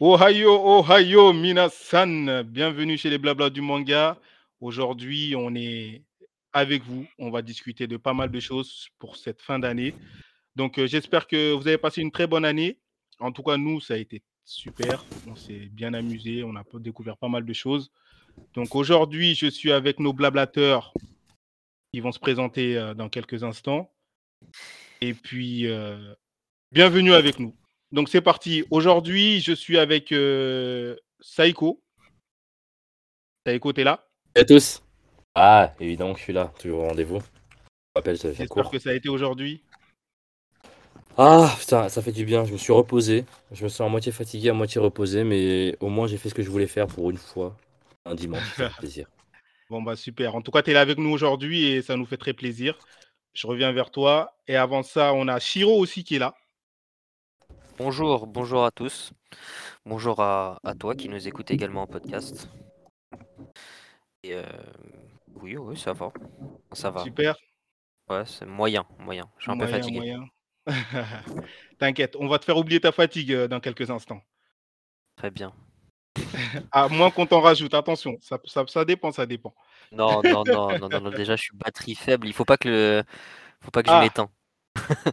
[0.00, 4.16] Ohio, Ohio, Minasan, bienvenue chez les Blabla du manga.
[4.60, 6.04] Aujourd'hui, on est
[6.52, 7.04] avec vous.
[7.18, 9.96] On va discuter de pas mal de choses pour cette fin d'année.
[10.54, 12.78] Donc, euh, j'espère que vous avez passé une très bonne année.
[13.18, 15.04] En tout cas, nous, ça a été super.
[15.26, 16.44] On s'est bien amusé.
[16.44, 17.90] On a découvert pas mal de choses.
[18.54, 20.94] Donc, aujourd'hui, je suis avec nos blablateurs.
[21.92, 23.92] Ils vont se présenter euh, dans quelques instants.
[25.00, 26.14] Et puis, euh,
[26.70, 27.52] bienvenue avec nous.
[27.90, 28.64] Donc, c'est parti.
[28.70, 31.82] Aujourd'hui, je suis avec euh, Saiko.
[33.46, 34.06] Saiko, t'es là?
[34.34, 34.82] Salut à tous.
[35.34, 37.22] Ah, évidemment que je suis là, toujours au rendez-vous.
[37.96, 39.62] Je J'espère que ça a été aujourd'hui.
[41.16, 42.44] Ah, putain, ça fait du bien.
[42.44, 43.24] Je me suis reposé.
[43.50, 46.34] Je me sens à moitié fatigué, à moitié reposé, mais au moins j'ai fait ce
[46.34, 47.56] que je voulais faire pour une fois.
[48.04, 49.08] Un dimanche, ça fait plaisir.
[49.70, 50.34] Bon, bah super.
[50.34, 52.78] En tout cas, tu es là avec nous aujourd'hui et ça nous fait très plaisir.
[53.32, 54.36] Je reviens vers toi.
[54.46, 56.34] Et avant ça, on a Shiro aussi qui est là.
[57.78, 59.12] Bonjour, bonjour à tous.
[59.86, 62.48] Bonjour à, à toi qui nous écoute également en podcast.
[64.22, 64.42] Et euh,
[65.40, 66.12] oui, oui, ça va.
[66.72, 67.04] Ça va.
[67.04, 67.36] Super.
[68.10, 69.28] Ouais, c'est moyen, moyen.
[69.38, 69.98] Je suis un peu Moyen, fatigué.
[69.98, 70.24] moyen.
[71.78, 74.20] T'inquiète, on va te faire oublier ta fatigue euh, dans quelques instants.
[75.16, 75.52] Très bien.
[76.72, 77.74] À moins qu'on t'en rajoute.
[77.74, 79.54] Attention, ça, ça, ça dépend, ça dépend.
[79.92, 82.26] Non, non, non, non, non, non, déjà je suis batterie faible.
[82.26, 83.04] Il faut pas que le,
[83.60, 84.00] faut pas que je Ah.
[84.02, 84.30] m'éteins.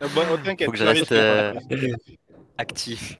[0.02, 0.66] Euh, bon, oh, T'inquiète.
[0.67, 1.11] Faut que je reste.
[2.58, 3.20] Actif.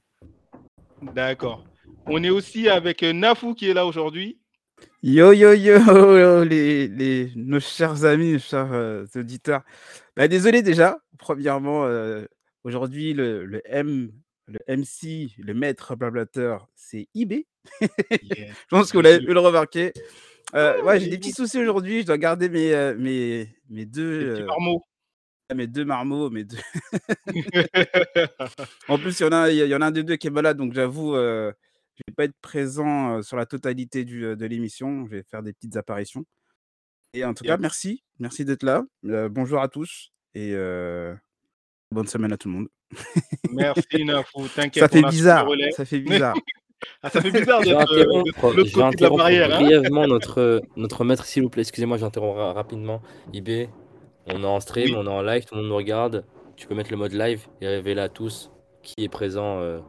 [1.02, 1.64] D'accord.
[2.06, 4.38] On est aussi avec euh, Nafou qui est là aujourd'hui.
[5.02, 9.62] Yo yo yo les, les nos chers amis, nos chers euh, auditeurs.
[10.16, 10.98] Bah, désolé déjà.
[11.18, 12.24] Premièrement, euh,
[12.64, 14.10] aujourd'hui le, le M,
[14.46, 17.46] le MC, le maître blablateur, c'est IB.
[18.22, 18.52] Yeah.
[18.52, 19.92] Je pense que vous l'avez pu le remarquer.
[20.54, 21.34] Euh, ouais, j'ai des petits oui.
[21.34, 22.02] soucis aujourd'hui.
[22.02, 24.82] Je dois garder mes mes mes deux Les petits euh, marmots.
[25.54, 26.56] Mes deux marmots, mes deux.
[28.88, 30.30] En plus, il y en a il y en a un des deux qui est
[30.30, 31.52] malade, donc j'avoue, euh,
[31.94, 35.06] je vais pas être présent euh, sur la totalité du, euh, de l'émission.
[35.06, 36.24] Je vais faire des petites apparitions.
[37.14, 38.82] Et en tout cas, merci, merci d'être là.
[39.06, 41.14] Euh, bonjour à tous et euh,
[41.90, 42.68] bonne semaine à tout le monde.
[43.50, 44.46] Merci Nafou.
[44.54, 44.82] T'inquiète.
[44.82, 46.34] Ça fait bizarre, ça fait bizarre.
[47.02, 49.16] Ah, ça fait bizarre d'être euh, de interrompre, l'autre je vais côté de la interrompre
[49.22, 49.54] barrière.
[49.54, 49.60] hein.
[49.62, 51.62] brièvement notre, notre maître, s'il vous plaît.
[51.62, 53.00] Excusez-moi, j'interromps ra- rapidement.
[53.32, 53.68] IB,
[54.26, 54.94] on est en stream, Oui.
[54.96, 56.24] on est en live, tout le monde nous regarde.
[56.56, 58.50] Tu peux mettre le mode live et révéler à tous
[58.82, 59.80] qui est présent euh,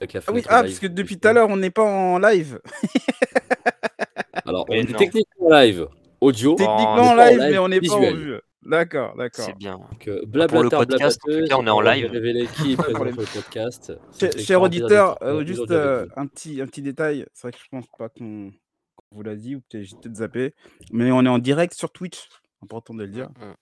[0.00, 1.82] avec la Ah oui, ah, live parce que depuis tout à l'heure, on n'est pas
[1.84, 2.60] en live.
[4.46, 4.98] Alors, on Mais est non.
[4.98, 5.86] techniquement live
[6.20, 8.40] audio, Techniquement on en en live, mais on n'est pas en vue.
[8.64, 9.44] D'accord, d'accord.
[9.44, 9.76] C'est bien.
[9.76, 12.10] Donc, euh, Pour le podcast, en tout blablateuse, cas, on est en va live.
[12.12, 13.92] révéler qui est présent sur le podcast.
[14.38, 17.26] Cher, auditeur, euh, juste euh, un, petit, un petit détail.
[17.34, 18.52] C'est vrai que je pense pas qu'on
[19.12, 20.54] vous l'a dit, ou peut-être j'ai peut-être zappé.
[20.92, 22.28] Mais on est en direct sur Twitch.
[22.62, 23.30] Important de le dire.
[23.30, 23.54] Mm, mm.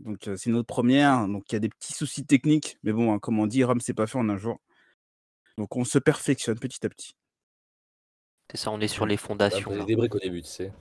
[0.00, 1.26] Donc euh, c'est notre première.
[1.28, 2.78] Donc il y a des petits soucis techniques.
[2.82, 4.60] Mais bon, hein, comme on dit, Rome c'est pas fait en un jour.
[5.58, 7.12] Donc on se perfectionne petit à petit.
[8.50, 9.64] C'est ça, on est sur les Ça va fondations.
[9.64, 9.84] poser là.
[9.84, 10.72] des briques au début, tu sais.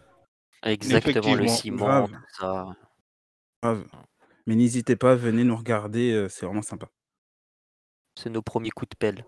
[0.64, 2.12] Exactement, le ciment, grave.
[2.12, 2.66] tout ça.
[3.64, 3.86] Grave.
[4.48, 6.12] Mais n'hésitez pas, venez nous regarder.
[6.12, 6.90] euh, c'est vraiment sympa.
[8.16, 9.26] C'est nos premiers coups de pelle.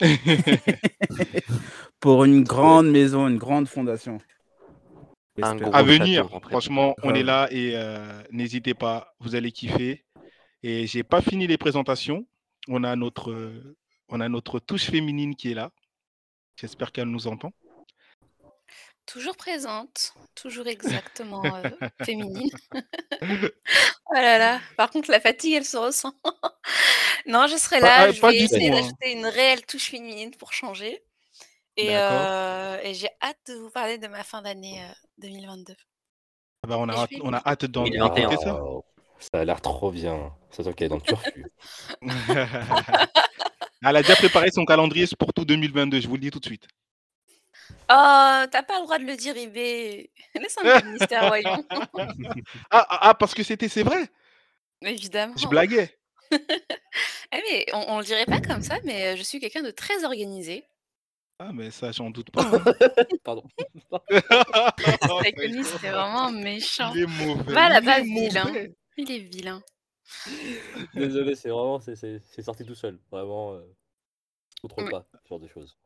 [2.04, 4.18] Pour une grande maison, une grande fondation.
[5.40, 6.28] À venir.
[6.50, 10.04] Franchement, on est là et euh, n'hésitez pas, vous allez kiffer.
[10.62, 12.26] Et j'ai pas fini les présentations.
[12.68, 13.74] On a notre, euh,
[14.10, 15.70] on a notre touche féminine qui est là.
[16.56, 17.54] J'espère qu'elle nous entend.
[19.06, 21.70] Toujours présente, toujours exactement euh,
[22.04, 22.50] féminine.
[23.22, 26.12] oh là là, par contre la fatigue elle se ressent.
[27.26, 28.74] non, je serai Pas- là, ah, je pas vais essayer hein.
[28.74, 31.02] d'ajouter une réelle touche féminine pour changer.
[31.76, 35.74] Et, euh, j'ai hâte de vous parler de ma fin d'année euh, 2022.
[36.62, 38.28] Ah bah, on, a hâte, on a hâte d'en- 2021.
[38.28, 38.60] d'écouter ça.
[39.18, 40.32] Ça a l'air trop bien.
[40.50, 41.46] C'est toi qui es dans le turfu.
[43.86, 46.46] Elle a déjà préparé son calendrier pour tout 2022, je vous le dis tout de
[46.46, 46.66] suite.
[47.90, 50.10] Oh, t'as pas le droit de le dire, IB.
[50.34, 51.64] Laisse un peu de mystère, voyons.
[52.70, 54.08] Ah, ah, ah, parce que c'était, c'est vrai.
[54.82, 55.34] Évidemment.
[55.36, 55.98] Je blaguais.
[57.32, 60.04] Eh, mais on, on le dirait pas comme ça, mais je suis quelqu'un de très
[60.04, 60.64] organisé.
[61.38, 62.42] Ah, mais ça, j'en doute pas.
[62.44, 62.64] hein.
[63.24, 63.44] Pardon.
[64.78, 66.92] C'était vraiment méchant.
[66.94, 67.52] Il est mauvais.
[67.52, 68.44] Va il là-bas, est vilain.
[68.44, 68.74] mauvais.
[68.96, 69.62] Il est vilain.
[70.94, 72.98] Désolé, c'est vraiment, c'est- c'est c'est sorti tout seul.
[73.10, 73.62] Vraiment, euh,
[74.78, 74.90] Oui.
[74.90, 75.76] pas ce genre de choses.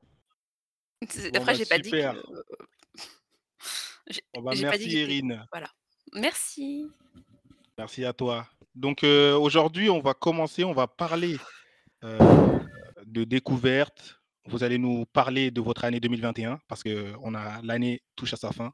[1.08, 2.14] C'est- Bon, Après, bah, j'ai pas dit super.
[2.14, 2.20] que.
[4.08, 5.44] J'ai Bon, bah, j'ai pas dit merci, Erin.
[6.14, 6.90] Merci.
[7.78, 8.46] Merci à toi.
[8.74, 11.36] Donc euh, aujourd'hui, on va commencer, on va parler
[12.04, 12.58] euh,
[13.06, 14.17] de découverte.
[14.48, 17.12] Vous allez nous parler de votre année 2021 parce que
[17.62, 18.72] l'année touche à sa fin.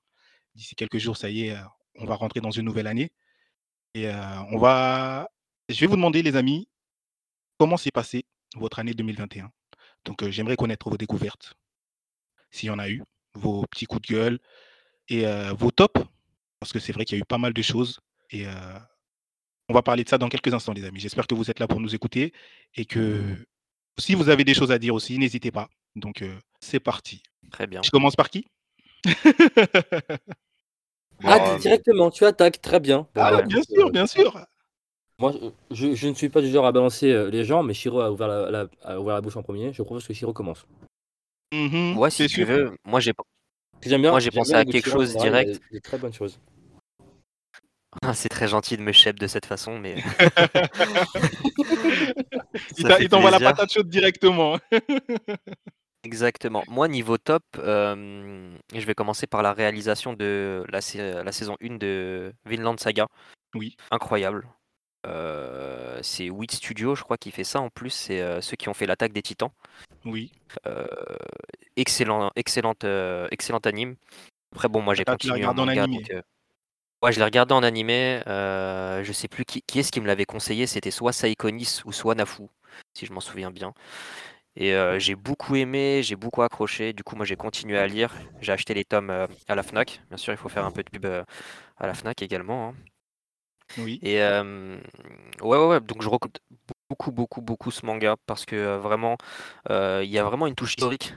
[0.54, 1.62] D'ici quelques jours, ça y est, euh,
[1.96, 3.10] on va rentrer dans une nouvelle année.
[3.94, 5.28] Et euh, on va,
[5.68, 6.68] je vais vous demander, les amis,
[7.58, 8.24] comment s'est passée
[8.54, 9.50] votre année 2021.
[10.04, 11.54] Donc, euh, j'aimerais connaître vos découvertes,
[12.52, 13.02] s'il y en a eu,
[13.34, 14.38] vos petits coups de gueule
[15.08, 15.26] et
[15.58, 16.00] vos tops,
[16.60, 18.00] parce que c'est vrai qu'il y a eu pas mal de choses.
[18.30, 18.46] Et
[19.68, 21.00] on va parler de ça dans quelques instants, les amis.
[21.00, 22.32] J'espère que vous êtes là pour nous écouter
[22.74, 23.36] et que
[23.98, 25.68] si vous avez des choses à dire aussi, n'hésitez pas.
[25.96, 27.22] Donc, euh, c'est parti.
[27.50, 27.80] Très bien.
[27.84, 28.46] Je commence par qui?
[31.26, 33.06] Ah, Bon, directement, tu attaques, très bien.
[33.14, 34.46] Ah, bah, bien sûr, euh, bien sûr.
[35.18, 35.32] Moi,
[35.70, 38.10] je, je ne suis pas du genre à balancer euh, les gens, mais Shiro a
[38.10, 39.72] ouvert la, la- a ouvert la bouche en premier.
[39.72, 40.66] Je propose que Shiro commence.
[41.52, 42.46] Mhm, ouais, si tu sûr.
[42.48, 42.76] veux.
[42.84, 43.12] Moi, j'ai
[43.82, 44.10] J'aime bien.
[44.10, 45.60] Moi, j'ai j'aime pensé à quelque chose direct.
[45.70, 46.38] Des très bonnes choses.
[48.02, 49.96] Ah, c'est très gentil de me chèpe de cette façon, mais
[52.78, 54.58] Il fait il t'envoie la patate chaude directement.
[56.04, 56.62] Exactement.
[56.68, 61.56] Moi, niveau top, euh, je vais commencer par la réalisation de la, sa- la saison
[61.62, 63.06] 1 de Vinland Saga.
[63.54, 63.76] Oui.
[63.90, 64.46] Incroyable.
[65.06, 67.90] Euh, c'est Wit Studio, je crois, qui fait ça en plus.
[67.90, 69.50] C'est euh, ceux qui ont fait l'attaque des Titans.
[70.04, 70.32] Oui.
[70.66, 70.86] Euh,
[71.76, 73.96] excellent, excellente, euh, excellent anime.
[74.52, 75.86] Après, bon, moi j'ai continué en manga.
[75.86, 76.20] donc, euh,
[77.04, 78.22] ouais, je l'ai regardé en animé.
[78.26, 80.66] euh, je sais plus qui, qui est-ce qui me l'avait conseillé.
[80.66, 82.44] C'était soit Saikonis ou soit Nafu,
[82.94, 83.74] si je m'en souviens bien.
[84.56, 86.92] Et euh, j'ai beaucoup aimé, j'ai beaucoup accroché.
[86.92, 88.12] Du coup, moi j'ai continué à lire.
[88.40, 90.02] J'ai acheté les tomes euh, à la Fnac.
[90.08, 91.24] Bien sûr, il faut faire un peu de pub euh,
[91.78, 92.70] à la Fnac également.
[92.70, 92.74] hein.
[93.78, 93.98] Oui.
[94.02, 94.78] Et euh,
[95.42, 96.38] ouais, ouais, ouais, donc je recommande
[96.88, 99.16] beaucoup, beaucoup, beaucoup ce manga parce que euh, vraiment,
[99.70, 101.14] euh, il y a vraiment une touche historique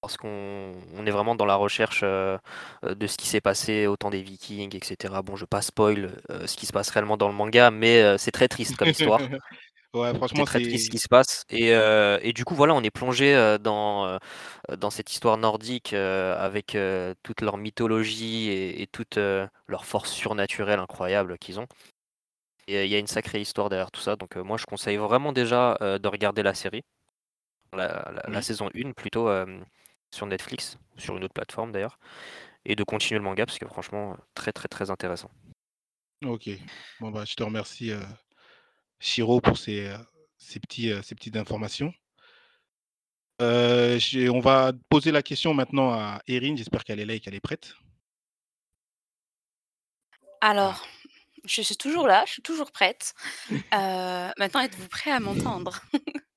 [0.00, 2.38] parce qu'on on est vraiment dans la recherche euh,
[2.82, 5.22] de ce qui s'est passé au temps des Vikings, etc.
[5.22, 8.16] Bon, je pas spoil euh, ce qui se passe réellement dans le manga, mais euh,
[8.18, 9.30] c'est très triste comme histoire.
[9.94, 11.44] ouais, C'est franchement, très triste ce qui se passe.
[11.50, 14.18] Et, et du coup, voilà, on est plongé dans,
[14.78, 16.76] dans cette histoire nordique avec
[17.22, 21.66] toute leur mythologie et, et toute leur force surnaturelle incroyable qu'ils ont.
[22.68, 24.16] Et il y a une sacrée histoire derrière tout ça.
[24.16, 26.82] Donc, moi, je conseille vraiment déjà de regarder la série,
[27.72, 29.28] la, la- saison 1 plutôt,
[30.10, 31.98] sur Netflix, sur une autre plateforme d'ailleurs,
[32.64, 35.30] et de continuer le manga parce que franchement, très, très, très intéressant.
[36.24, 36.50] Ok.
[37.00, 38.00] Bon, bah, je te remercie, euh,
[38.98, 39.96] Shiro, pour ces, euh,
[40.36, 41.92] ces, petits, euh, ces petites informations.
[43.40, 43.98] Euh,
[44.30, 46.56] on va poser la question maintenant à Erin.
[46.56, 47.74] J'espère qu'elle est là et qu'elle est prête.
[50.42, 50.86] Alors,
[51.44, 53.14] je suis toujours là, je suis toujours prête.
[53.72, 55.80] Euh, maintenant, êtes-vous prêts à m'entendre?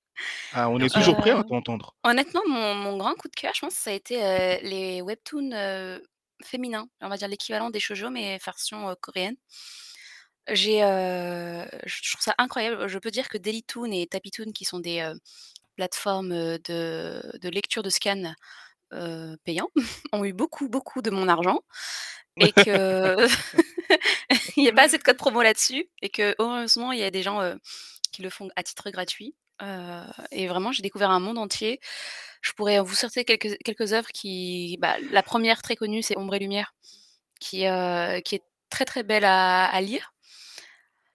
[0.51, 1.95] Ah, on est toujours prêt à Euh, t'entendre.
[2.03, 5.01] Honnêtement, mon, mon grand coup de cœur, je pense que ça a été euh, les
[5.01, 5.99] webtoons euh,
[6.43, 6.87] féminins.
[7.01, 9.35] On va dire l'équivalent des shoujo, mais version euh, coréenne.
[10.49, 12.87] J'ai, euh, je trouve ça incroyable.
[12.87, 15.15] Je peux dire que Dailytoon et Tapitoon, qui sont des euh,
[15.77, 18.33] plateformes euh, de, de lecture de scans
[18.93, 19.69] euh, payants,
[20.13, 21.61] ont eu beaucoup, beaucoup de mon argent
[22.37, 23.27] et que
[24.57, 27.11] il n'y a pas assez de code promo là-dessus et que heureusement il y a
[27.11, 27.55] des gens euh,
[28.11, 29.35] qui le font à titre gratuit.
[29.61, 31.79] Euh, et vraiment, j'ai découvert un monde entier.
[32.41, 34.77] Je pourrais vous sortir quelques, quelques œuvres qui.
[34.81, 36.73] bah, la première très connue, c'est Ombre et Lumière,
[37.39, 40.11] qui, euh, qui est très très belle à, à lire.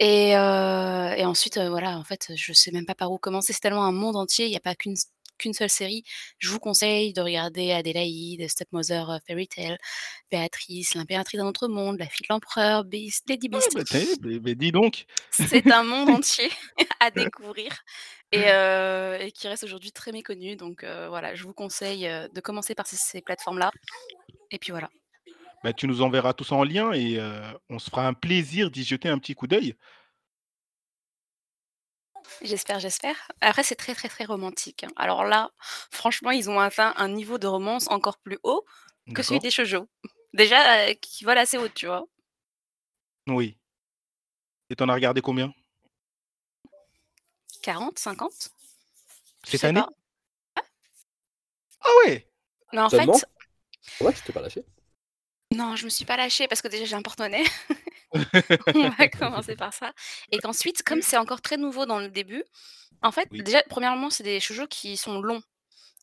[0.00, 3.52] Et, euh, et ensuite, euh, voilà, en fait, je sais même pas par où commencer.
[3.52, 4.94] C'est tellement un monde entier, il n'y a pas qu'une
[5.38, 6.02] qu'une seule série.
[6.38, 9.78] Je vous conseille de regarder Adélaïde, Stepmother Fairy Tale,
[10.32, 14.20] Béatrice, l'impératrice d'un autre monde, la fille de l'empereur, Beast, Lady Ah, Beast.
[14.20, 15.04] bah, dis donc.
[15.30, 16.50] C'est un monde entier
[17.00, 17.70] à découvrir
[18.32, 20.56] et, euh, et qui reste aujourd'hui très méconnu.
[20.56, 23.70] Donc euh, voilà, je vous conseille euh, de commencer par ces, ces plateformes-là.
[24.50, 24.90] Et puis voilà.
[25.64, 27.18] Bah, tu nous enverras tout ça en lien et
[27.68, 29.74] on se fera un plaisir d'y jeter un petit coup d'œil.
[32.42, 33.16] J'espère, j'espère.
[33.40, 34.84] Après, c'est très, très, très romantique.
[34.84, 34.88] hein.
[34.96, 35.50] Alors là,
[35.90, 38.64] franchement, ils ont atteint un niveau de romance encore plus haut
[39.14, 39.88] que celui D'accord des shoujo.
[40.34, 42.04] Déjà, euh, qui vole assez haut, tu vois.
[43.28, 43.56] Oui.
[44.70, 45.52] Et t'en as regardé combien?
[47.62, 48.50] 40, 50
[49.46, 49.80] Je Cette année?
[49.80, 49.90] pas.
[51.80, 52.26] Ah ouais
[52.72, 53.26] Mais en Seulement fait,
[54.00, 54.64] Ouais, tu t'es pas lâché?
[55.52, 57.44] non, je me suis pas lâchée parce que déjà, j'ai un porte-monnaie.
[58.74, 59.92] On va commencer par ça.
[60.30, 62.44] Et qu'ensuite, comme c'est encore très nouveau dans le début,
[63.02, 63.42] en fait, Oui.
[63.42, 65.40] déjà, premièrement, c'est des shoujo qui sont longs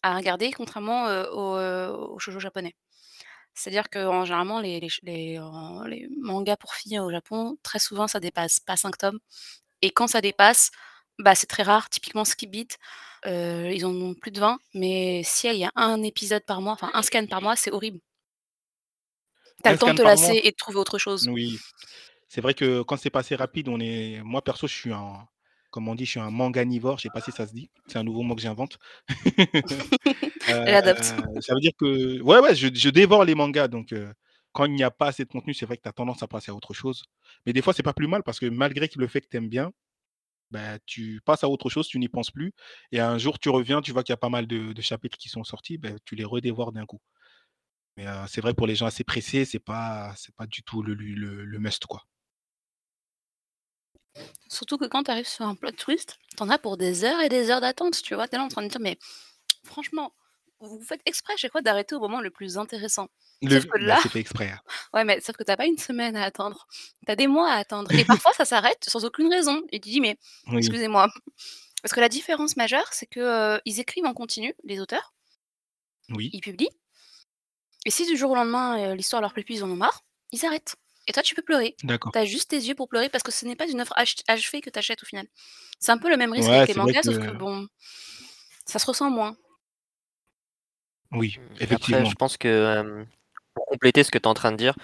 [0.04, 2.76] à regarder, contrairement euh, aux, euh, aux shoujo japonais.
[3.54, 7.58] C'est-à-dire que en- généralement, les, les, ch- les, euh, les mangas pour filles au Japon,
[7.64, 9.20] très souvent, ça dépasse pas 5 tomes.
[9.82, 10.72] Et quand ça dépasse,
[11.20, 11.90] bah, c'est très rare.
[11.90, 12.78] Typiquement, Skip Beat,
[13.26, 14.60] euh, ils en ont plus de 20.
[14.74, 17.72] Mais si il y a un épisode par mois, enfin un scan par mois, c'est
[17.72, 18.00] horrible.
[19.64, 20.28] T'as le temps de scan te par mois?
[20.28, 21.28] lasser et de trouver autre chose.
[21.32, 21.58] Oui.
[22.28, 24.22] C'est vrai que quand c'est passé rapide, on est.
[24.24, 25.28] Moi perso, je suis un.
[25.72, 26.98] Comme on dit, je suis un manganivore.
[26.98, 27.70] Je sais pas si ça se dit.
[27.88, 28.78] C'est un nouveau mot que j'invente.
[30.48, 31.04] Euh, J'adopte.
[31.04, 32.22] ça veut dire que.
[32.22, 33.68] Ouais, ouais, je, je dévore les mangas.
[33.68, 34.14] Donc, euh,
[34.52, 36.28] quand il n'y a pas assez de contenu, c'est vrai que tu as tendance à
[36.28, 37.04] passer à autre chose.
[37.48, 39.38] Mais des fois, c'est pas plus mal parce que malgré que le fait que tu
[39.38, 39.72] aimes bien,
[40.56, 42.54] bah, tu passes à autre chose, tu n'y penses plus
[42.94, 45.30] et un jour tu reviens, tu vois qu'il y a pas mal de chapitres qui
[45.30, 47.02] sont sortis, bah, tu les redévores d'un coup.
[47.98, 50.96] Mais, c'est vrai pour les gens assez pressés, c'est pas c'est pas du tout le
[50.96, 52.06] le must, quoi.
[54.50, 57.22] Surtout que quand tu arrives sur un plot twist, tu en as pour des heures
[57.22, 58.28] et des heures d'attente, tu vois?
[58.28, 58.98] Tu es là en train de dire: «Mais
[59.66, 60.14] franchement,
[60.60, 63.08] vous faites exprès chaque fois d'arrêter au moment le plus intéressant».
[63.42, 64.60] Le Sauf que bah, là c'est fait exprès, hein.
[64.94, 66.68] ouais, mais sauf que tu as pas 1 semaine à attendre,
[67.06, 69.90] tu as des mois à attendre et parfois ça s'arrête sans aucune raison et tu
[69.90, 70.58] dis: «Mais Oui.
[70.58, 71.10] excusez-moi».
[71.84, 75.12] Parce que la différence majeure, c'est que, ils écrivent en continu, les auteurs
[76.10, 76.30] Oui.
[76.34, 76.70] ils publient
[77.86, 80.46] et si du jour au lendemain, l'histoire leur plaît plus, ils en ont marre, ils
[80.46, 80.76] arrêtent
[81.08, 81.76] et toi tu peux pleurer.
[81.84, 82.12] D'accord.
[82.12, 84.16] Tu as juste tes yeux pour pleurer parce que ce n'est pas une œuvre ach
[84.28, 85.28] achevée que tu achètes au final.
[85.80, 87.68] C'est un peu le même risque Ouais, avec les mangas, sauf que bon,
[88.66, 89.38] ça se ressent moins.
[91.12, 92.06] Oui, après effectivement.
[92.06, 92.48] je pense que,
[92.80, 93.06] hem,
[93.54, 94.76] pour compléter ce que tu es en train de dire,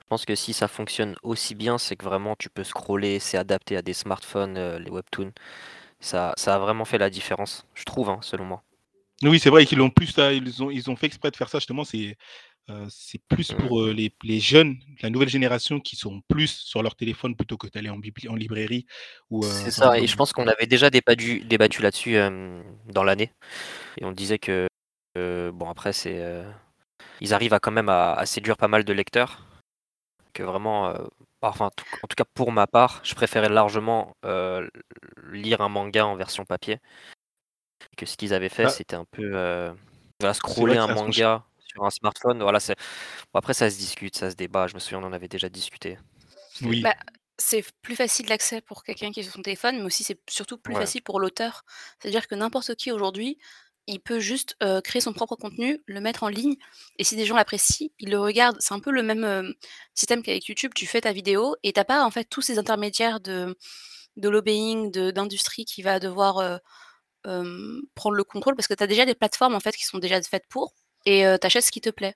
[0.00, 3.38] je pense que si ça fonctionne aussi bien, c'est que vraiment tu peux scroller, c'est
[3.38, 5.32] adapté à des smartphones, heu, les webtoons.
[6.00, 8.62] Ça ça a vraiment fait la différence, je trouve, hein, selon moi.
[9.22, 11.48] Oui, c'est vrai qu'ils l'ont plus à ils ont ils ont fait exprès de faire
[11.48, 12.16] ça justement, c'est,
[12.90, 13.56] c'est plus Mmh.
[13.56, 17.66] pour, les les jeunes, la nouvelle génération qui sont plus sur leur téléphone plutôt que
[17.68, 18.86] d'aller en bibli en librairie
[19.42, 22.16] C'est ça et je pense qu'on avait déjà débattu débattu là-dessus,
[22.92, 23.32] dans l'année
[23.98, 24.67] et on disait que,
[25.54, 26.44] bon après c'est, heu,
[27.20, 29.46] ils arrivent à quand même à à séduire pas mal de lecteurs.
[30.34, 31.08] Que vraiment, heu,
[31.42, 34.14] enfin en tout en tout cas pour ma part, je préférais largement,
[35.32, 36.80] lire un manga en version papier
[37.96, 39.72] que ce qu'ils avaient fait, Bah c'était un peu,
[40.20, 42.76] voilà scroller un manga sur un smartphone, voilà c'est
[43.34, 45.48] bon après ça se discute, ça se débat, je me souviens on en avait déjà
[45.48, 45.98] discuté.
[46.52, 46.88] C'est Oui.
[46.88, 46.94] Bah,
[47.38, 50.58] c'est plus facile d'accès pour quelqu'un qui est sur son téléphone, mais aussi c'est surtout
[50.58, 50.92] plus Ouais.
[50.94, 51.64] facile pour l'auteur.
[52.00, 53.38] C'est-à-dire que n'importe qui aujourd'hui,
[53.88, 56.56] il peut juste, créer son propre contenu, le mettre en ligne
[56.98, 58.58] et si des gens l'apprécient, ils le regardent.
[58.60, 59.54] C'est un peu le même,
[59.94, 62.58] système qu'avec YouTube, tu fais ta vidéo et tu as pas en fait tous ces
[62.58, 63.56] intermédiaires de
[64.16, 66.60] lobbying, d'industrie qui va devoir,
[67.94, 70.20] prendre le contrôle parce que tu as déjà des plateformes en fait qui sont déjà
[70.22, 70.74] faites pour
[71.06, 72.14] et tu achètes ce qui te plaît.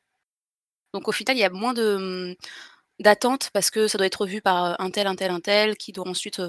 [0.94, 2.36] Donc au final, il y a moins de,
[3.00, 5.92] d'attente parce que ça doit être revu par, un tel, un tel, un tel qui
[5.92, 6.48] doit ensuite, heu,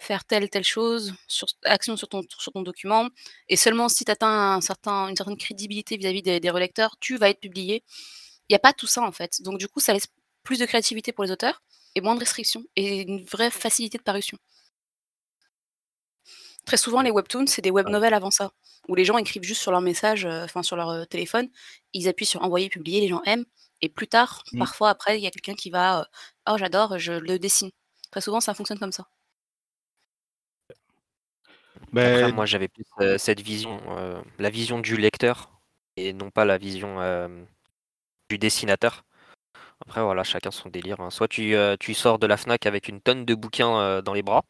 [0.00, 3.08] faire telle, telle chose sur action sur ton sur ton document
[3.48, 7.16] et seulement si tu atteins un certain une certaine crédibilité vis-à-vis des des relecteurs, tu
[7.18, 7.84] vas être publié.
[8.48, 10.08] Il y a pas tout ça en fait, donc du coup, ça laisse
[10.44, 11.62] plus de créativité pour les auteurs
[11.96, 14.38] et moins de restrictions et une vraie facilité de parution.
[16.66, 17.90] Très souvent, les webtoons, c'est des web Ah.
[17.90, 18.52] novels avant ça,
[18.88, 21.48] où les gens écrivent juste sur leur message, heu, enfin sur leur, heu, téléphone.
[21.94, 23.44] Ils appuient sur envoyer, publier, les gens aiment
[23.82, 24.58] et plus tard, Mmh.
[24.58, 26.04] parfois après, il y a quelqu'un qui va, heu:
[26.50, 27.70] «Oh j'adore, je le dessine».
[28.10, 29.06] Très souvent, ça fonctionne comme ça.
[32.02, 35.50] Après Beh moi j'avais plus, heu, cette vision, heu, la vision du lecteur
[35.96, 37.46] et non pas la vision, hem,
[38.30, 39.04] du dessinateur.
[39.82, 41.10] Après voilà, chacun son délire, hein.
[41.10, 44.44] Soit tu, tu sors de la Fnac avec une tonne de bouquins, dans les bras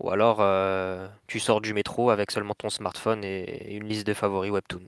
[0.00, 0.38] ou alors,
[1.26, 4.82] tu sors du métro avec seulement ton smartphone et et une liste de favoris webtoon.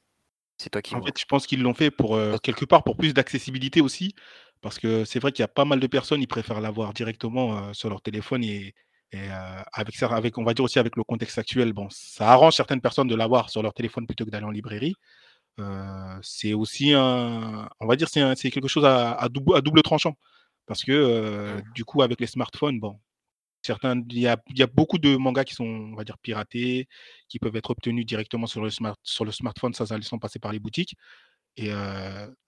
[0.59, 1.03] C'est toi qui En vois.
[1.03, 4.15] fait, je pense qu'ils l'ont fait pour, quelque part pour plus d'accessibilité aussi.
[4.63, 7.73] Parce que c'est vrai qu'il y a pas mal de personnes, ils préfèrent l'avoir directement,
[7.75, 8.75] sur leur téléphone et
[9.13, 9.33] et heu,
[9.73, 13.15] avec on va dire aussi avec le contexte actuel, bon, ça arrange certaines personnes de
[13.15, 14.95] l'avoir sur leur téléphone plutôt que d'aller en librairie.
[15.61, 19.83] Heu, c'est aussi un on va dire c'est quelque chose à à doub à double
[19.83, 20.15] tranchant.
[20.67, 21.77] Parce que, heu, Mmh.
[21.77, 23.01] du coup avec les smartphones, bon,
[23.63, 26.19] certains il y a il y a beaucoup de mangas qui sont, on va dire
[26.19, 26.89] piratés,
[27.29, 30.53] qui peuvent être obtenus directement sur le smart sur le smartphone sans sans passer par
[30.53, 30.97] les boutiques
[31.57, 31.71] et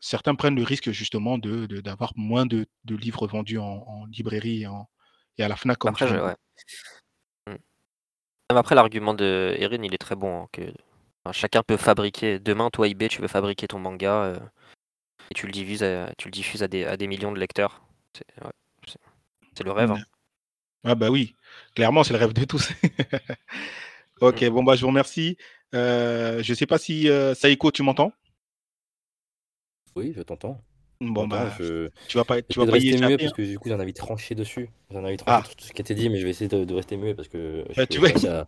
[0.01, 4.07] certains prennent le risque justement de de d'avoir moins de de livres vendus en en
[4.07, 4.89] librairie et en
[5.39, 6.35] et à la Fnac comme Après je ouais.
[8.51, 10.63] Même après l'argument de Erin, il est très bon, hein, que
[11.23, 14.39] enfin chacun peut fabriquer demain toi eBay, tu veux fabriquer ton manga, heu
[15.31, 17.83] et tu le divises, heu, tu le diffuses à des à des millions de lecteurs.
[18.15, 19.99] C'est ouais, le rêve, hein.
[20.85, 21.35] Ah bah oui,
[21.75, 22.71] clairement, c'est le rêve de tous.
[22.71, 22.87] Mmh.
[24.23, 25.37] OK, bon bah je vous remercie.
[25.75, 28.13] Heu, je sais pas si, heu, Saïko, tu m'entends?
[29.95, 30.63] Oui, je t'entends.
[31.01, 33.35] Bon bah, je tu vas pas tu vas pas rester muet parce hein.
[33.37, 34.69] que du coup, j'en avais tranché dessus.
[34.91, 35.43] J'en avais tranché Ah!
[35.57, 37.29] tout ce qui a été dit, mais je vais essayer de de rester muet parce
[37.29, 38.09] que je Bah tu vas
[38.41, 38.47] à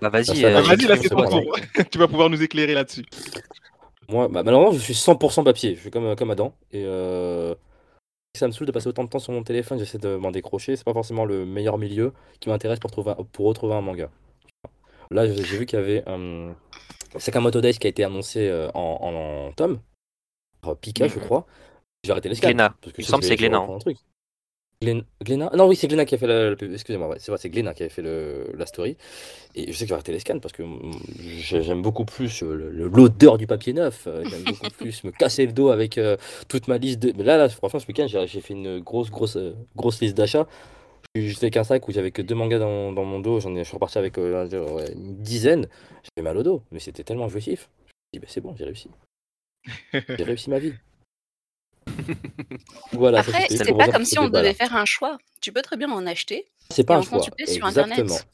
[0.00, 1.56] Bah vas-y, bah heu, vas-y, là, c'est ton tour.
[1.92, 3.04] Tu vas pouvoir nous éclairer là-dessus.
[4.08, 5.76] Moi, bah, malheureusement, je suis 100 % papier.
[5.76, 6.84] Je suis comme, heu, comme Adam et
[8.38, 10.76] ça me saoule de passer autant de temps sur mon téléphone, j'essaie de m'en décrocher.
[10.76, 14.10] C'est pas forcément le meilleur milieu qui m'intéresse pour trouver un pour retrouver un manga.
[15.10, 16.54] Là, j'ai j'ai vu qu'il y avait, hem,
[17.18, 18.80] Sakamoto Days qui a été annoncé, en
[19.48, 19.80] en tome,
[20.62, 21.08] par Pika, Mmh.
[21.08, 21.20] je Mmh.
[21.20, 21.46] crois.
[22.04, 23.38] J'ai arrêté les scans Glénat, parce que il me je semble que je c'est vais
[23.38, 23.66] je vais Glénat.
[24.82, 25.50] Glén Glénat?
[25.56, 27.84] Non, oui, c'est Glénat qui a fait pub, excusez-moi, ouais, c'est vrai, c'est Glénat qui
[27.84, 28.96] avait fait le la story
[29.54, 30.64] et je sais que j'ai arrêté les scans parce que,
[31.44, 35.46] j'ai j'aime beaucoup plus, le l'odeur du papier neuf, heu, j'aime beaucoup plus me casser
[35.46, 36.16] le dos avec, heu,
[36.48, 39.10] toute ma liste de mais là là, franchement, ce week-end, j'ai j'ai fait une grosse,
[39.10, 39.38] grosse,
[39.76, 40.48] grosse liste d'achats.
[41.14, 43.60] J'étais avec un sac où j'avais que deux mangas dans, dans mon dos, j'en ai,
[43.60, 45.68] je suis reparti avec euh, ouais, une dizaine.
[46.04, 47.68] J'avais mal au dos, mais c'était tellement jouissif.
[47.80, 48.90] Je me suis dit, bah, c'est bon, j'ai réussi.
[50.16, 50.74] J'ai réussi ma vie.
[52.92, 55.18] voilà, Après, c'est pas comme si on devait faire un choix.
[55.40, 57.66] Tu peux très bien en acheter C'est et pas un en choix, sur exactement.
[57.66, 58.28] internet.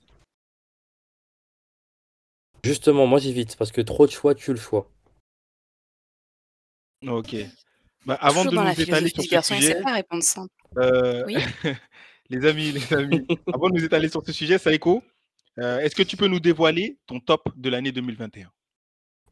[2.65, 4.91] Justement, moi j'évite parce que trop de choix tue le choix.
[7.07, 7.37] OK.
[8.05, 10.53] Bah, avant Toujours de nous étaler sur ce sujet, pas répondre simple.
[11.27, 11.37] Oui?
[12.31, 15.03] les amis, les amis, avant de nous étaler sur ce sujet, Saïko,
[15.59, 18.51] heu, est-ce que tu peux nous dévoiler ton top de l'année 2021?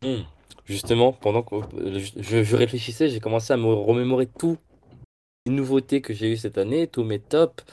[0.03, 0.23] Mmh.
[0.65, 4.59] Justement, pendant que euh, je, réfléchissais, j'ai commencé à me remémorer tout
[5.47, 7.65] les nouveautés que j'ai eues cette année, tous mes tops.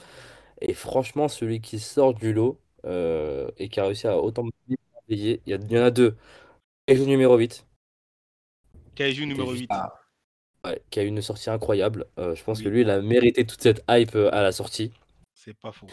[0.60, 4.50] Et franchement, celui qui sort du lot euh, et qui a réussi à autant me
[5.08, 6.16] payer, il y, a- il y en a deux.
[6.86, 7.66] Et jeu numéro 8,
[8.94, 9.70] Kaiju numéro juste- 8.
[9.70, 9.92] Ah,
[10.64, 12.06] ouais, qui a eu une sortie incroyable.
[12.18, 12.64] Euh, je pense Oui.
[12.64, 14.92] que lui, il a mérité toute cette hype à la sortie.
[15.34, 15.86] C'est pas faux.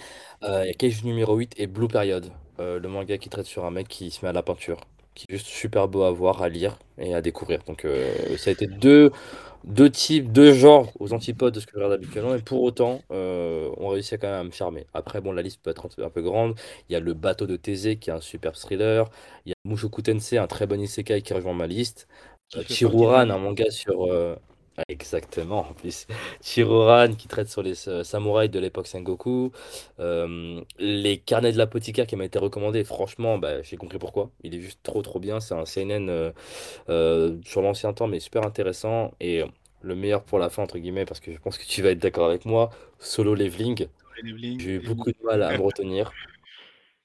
[0.43, 3.47] Euh, il y a Cage numéro 8 et Blue Period, euh, le manga qui traite
[3.47, 4.79] sur un mec qui se met à la peinture,
[5.15, 7.63] qui est juste super beau à voir, à lire et à découvrir.
[7.65, 9.11] Donc euh, ça a été deux,
[9.63, 13.01] deux types, deux genres aux antipodes de ce que je regarde habituellement, et pour autant,
[13.11, 14.87] euh, on réussit quand même à me charmer.
[14.93, 16.55] Après, bon, la liste peut être un peu- grande.
[16.89, 19.09] Il y a le bateau de Thésée qui est un super thriller.
[19.45, 22.07] Il y a Mushoku Tensei, un très bon isekai qui rejoint ma liste.
[22.55, 24.05] Euh, Chiruran, un manga sur.
[24.87, 26.07] Exactement, en plus.
[26.41, 29.51] Chiruran qui traite sur les euh, samouraïs de l'époque Sengoku.
[29.99, 34.31] Euh, les carnets de l'apothicaire qui m'a été recommandé, franchement, bah, j'ai compris pourquoi.
[34.43, 35.39] Il est juste trop trop bien.
[35.39, 36.31] C'est un CNN euh,
[36.89, 39.13] euh, sur l'ancien temps, mais super intéressant.
[39.19, 39.43] Et
[39.81, 41.99] le meilleur pour la fin, entre guillemets, parce que je pense que tu vas être
[41.99, 42.69] d'accord avec moi,
[42.99, 43.87] Solo Leveling.
[44.57, 46.11] J'ai eu beaucoup de mal à me retenir.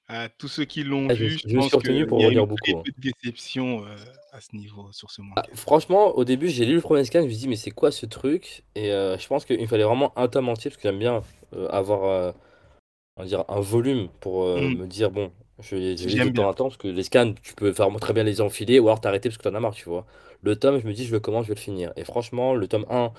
[0.07, 2.31] à tous ceux qui l'ont Ah, je- vu, je je suis pense qu'il y a
[2.31, 2.87] eu beaucoup, hein.
[2.97, 3.95] déception euh,
[4.31, 5.41] à ce niveau sur ce manga.
[5.41, 7.69] Ah, franchement, au début, j'ai lu le premier scan, je me suis dit, mais c'est
[7.71, 8.63] quoi ce truc?
[8.75, 11.21] Et euh, je pense qu'il fallait vraiment un tome entier, parce que j'aime bien
[11.53, 12.33] euh, avoir
[13.17, 14.71] on va dire, un volume pour euh, Mm.
[14.71, 17.53] me dire, bon, je vais je de temps en temps, parce que les scans, tu
[17.55, 19.89] peux faire très bien les enfiler, ou alors t'arrêter parce que t'en as marre, tu
[19.89, 20.05] vois.
[20.43, 21.91] Le tome, je me dis, je le commence, je vais le finir.
[21.95, 23.11] Et franchement, le tome 1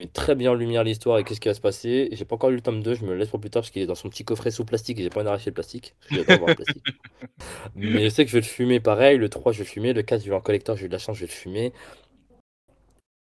[0.00, 2.08] met très bien en lumière l'histoire et qu'est-ce qui va se passer.
[2.12, 3.70] J'ai pas encore lu le tome 2, je me le laisse pour plus tard, parce
[3.70, 5.94] qu'il est dans son petit coffret sous plastique, et j'ai pas envie d'arracher le plastique,
[6.10, 6.84] voir le plastique.
[7.74, 9.92] Mais je sais que je vais le fumer pareil, le 3 je vais le fumer,
[9.92, 11.72] le 4 je vais en collector, j'ai eu de la chance, je vais le fumer.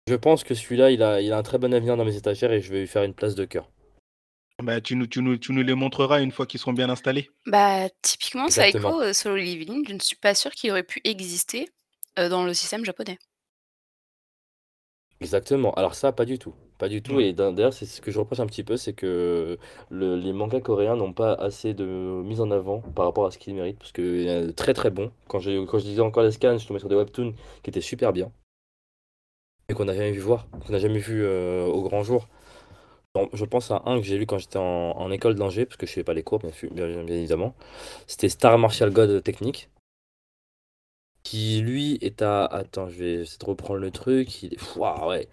[0.07, 2.51] Je pense que celui-là, il a, il a un très bon avenir dans mes étagères
[2.51, 3.69] et je vais lui faire une place de cœur.
[4.63, 7.29] Bah, tu, nous, tu, nous, tu nous les montreras une fois qu'ils seront bien installés.
[7.45, 8.89] Bah, typiquement, Exactement.
[8.89, 11.69] Saiko, euh, Solo Leveling, je ne suis pas sûre qu'il aurait pu exister
[12.17, 13.19] euh, dans le système japonais.
[15.21, 15.73] Exactement.
[15.73, 16.55] Alors ça, pas du tout.
[16.77, 17.15] Pas du tout.
[17.15, 17.29] Ouais.
[17.29, 19.57] Et d'ailleurs, c'est ce que je reproche un petit peu, c'est que
[19.89, 23.37] le- les mangas coréens n'ont pas assez de mise en avant par rapport à ce
[23.39, 25.11] qu'ils méritent, parce qu'il y a très très bon.
[25.27, 27.81] Quand, j'ai- quand je disais encore les scans, je tombais sur des webtoons qui étaient
[27.81, 28.31] super bien,
[29.69, 32.27] et qu'on n'a jamais vu voir, qu'on n'a jamais vu euh, au grand jour.
[33.15, 34.63] Bon, je pense à un que j'ai lu quand j'étais en,
[34.97, 37.15] en école d'ingé, parce que je ne fais pas les cours, bien, sûr- bien- bien
[37.15, 37.55] évidemment.
[38.07, 39.69] C'était Star Martial God Technique,
[41.23, 42.45] qui lui est à...
[42.45, 44.41] Attends, je vais essayer de reprendre le truc.
[44.43, 44.75] Il est...
[44.77, 45.27] Ouais.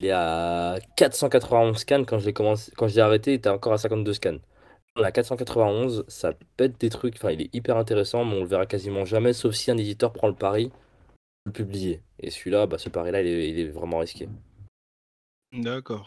[0.00, 3.72] Il est à 491 scans quand je l'ai commencé, quand j'ai arrêté, il était encore
[3.74, 4.38] à 52 scans.
[4.96, 8.46] On a 491, ça pète des trucs, enfin il est hyper intéressant, mais on le
[8.46, 10.72] verra quasiment jamais, sauf si un éditeur prend le pari de
[11.46, 12.02] le publier.
[12.20, 14.28] Et celui-là, bah, ce pari-là, il est, il est vraiment risqué.
[15.64, 16.06] D'accord.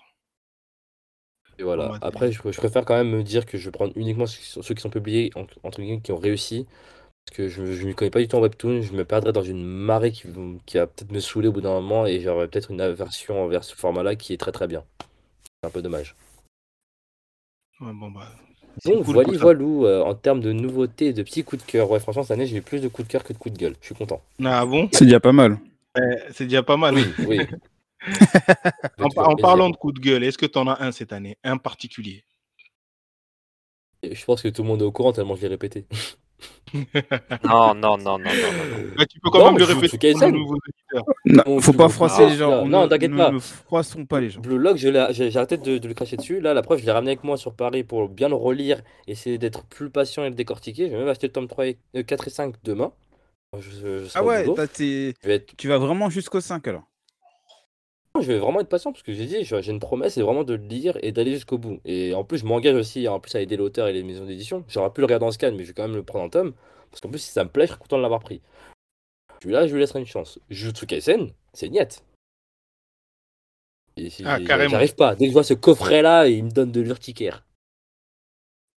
[1.59, 1.89] Et voilà.
[1.89, 4.39] Bah, Après, je, je préfère quand même me dire que je vais prendre uniquement ceux
[4.39, 6.65] qui sont, ceux qui sont publiés, en- entre guillemets, qui ont réussi.
[7.29, 9.43] Parce que je ne m'y connais pas du tout en webtoon, je me perdrais dans
[9.43, 12.81] une marée qui, va peut-être me saouler au bout d'un moment et j'aurai peut-être une
[12.81, 14.83] aversion envers ce format-là qui est très très bien.
[15.61, 16.15] C'est un peu dommage.
[17.81, 18.31] Ouais, bon, bah,
[18.83, 21.71] c'est Donc cool voilà, voilou, euh, en termes de nouveautés et de petits coups de
[21.71, 21.91] cœur.
[21.91, 23.59] Ouais, franchement, cette année, j'ai eu plus de coups de cœur que de coups de
[23.59, 23.75] gueule.
[23.79, 24.23] Je suis content.
[24.43, 24.89] Ah bon?
[24.91, 25.59] C'est déjà pas mal.
[25.99, 26.95] Euh, C'est déjà pas mal.
[26.95, 27.39] Oui, oui.
[28.97, 31.37] En, en parlant de coup de gueule, est-ce que tu en as un cette année
[31.43, 32.23] Un particulier?
[34.01, 35.85] Je pense que tout le monde est au courant tellement je l'ai répété.
[37.43, 38.19] Non, non, non, non, non, non.
[38.19, 38.91] non.
[38.97, 40.13] Bah, Tu peux quand Non, même le répéter.
[41.25, 42.65] Non, faut pas froisser les gens.
[42.65, 43.31] Non, ne- t'inquiète pas.
[43.31, 44.39] Ne froissons pas les gens.
[44.41, 46.39] Blue Lock, je j'ai arrêté de, de le cracher dessus.
[46.41, 49.37] Là, la preuve, je l'ai ramené avec moi sur Paris pour bien le relire, essayer
[49.37, 50.87] d'être plus patient et le décortiquer.
[50.87, 52.91] Je vais même acheter le tome 3 et, euh, 4 et 5 demain.
[53.57, 53.59] Je,
[54.05, 54.55] je Ah au ouais, boulot.
[54.55, 56.83] t'as tes- Je vais, être- tu vas vraiment jusqu'au 5 alors.
[58.19, 60.55] Je vais vraiment être patient parce que j'ai dit, j'ai une promesse, c'est vraiment de
[60.55, 61.79] le lire et d'aller jusqu'au bout.
[61.85, 64.65] Et en plus, je m'engage aussi en plus à aider l'auteur et les maisons d'édition.
[64.67, 66.53] J'aurais pu le regarder en scan, mais je vais quand même le prendre en tome.
[66.91, 68.41] Parce qu'en plus, si ça me plaît, je serais content de l'avoir pris.
[69.41, 70.39] Celui-là, je lui laisserai une chance.
[70.49, 72.03] Jujutsu Kaisen, c'est niet.
[73.95, 74.39] Et si Ah.
[74.41, 75.15] J'arrive pas.
[75.15, 77.45] Dès que je vois ce coffret-là, il me donne de l'urticaire.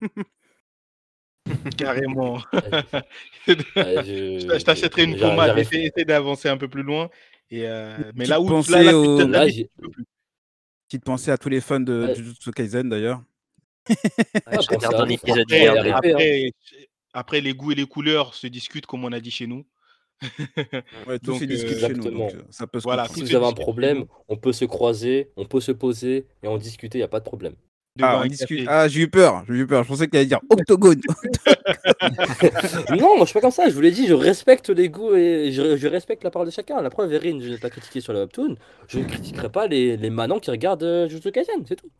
[1.76, 2.34] Carrément.
[2.34, 2.42] Ouais,
[3.46, 5.58] je t'achèterai une pommade.
[5.58, 7.10] essaie d'avancer un peu plus loin.
[7.52, 9.46] Et euh, mais là où là, là, au- tu- Là.
[10.88, 12.14] Petite pensée à tous les fans de Ouais.
[12.14, 13.22] Jujutsu Kaisen d'ailleurs.
[14.46, 15.92] Après, hein.
[15.94, 16.52] Après,
[17.12, 19.66] après, les goûts et les couleurs se discutent, comme on a dit chez nous.
[21.06, 23.20] Ouais, tout Donc, se discute euh, chez nous, donc euh, ça peut se voilà, Si
[23.20, 26.98] vous avez un problème, on peut se croiser, on peut se poser et en discuter,
[26.98, 27.54] il n'y a pas de problème.
[28.00, 28.22] Ah.
[28.68, 29.82] Ah, j'ai eu peur, j'ai eu peur.
[29.82, 31.00] Je pensais que t'allais dire octogone.
[32.90, 35.14] non, moi je suis pas comme ça, je vous l'ai dit, je respecte les goûts
[35.14, 36.80] et je, je respecte la parole de chacun.
[36.80, 38.56] La preuve, Erin, je n'ai pas critiqué sur la webtoon,
[38.88, 41.90] je ne critiquerai pas les, les manants qui regardent euh, Jujutsu Kaisen, c'est tout.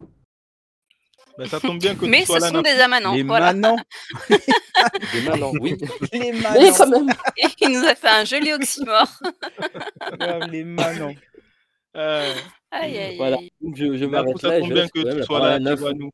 [1.38, 3.52] Bah, ça tombe bien que Mais tu sois ce là, sont des amanants, Les voilà.
[3.52, 3.76] manants.
[5.14, 5.76] Les manants, oui.
[6.12, 6.72] Les Mais manants.
[6.76, 9.09] quand même Et il nous a fait un joli oxymore.
[10.50, 11.14] Les manants.
[11.96, 12.35] Euh,
[12.72, 15.04] Aïe, aïe, Voilà, donc je, je Nafi, m'arrête ça là tombe bien laisse que tu
[15.18, 15.54] la sois là.
[15.54, 16.11] à Tu vas nous,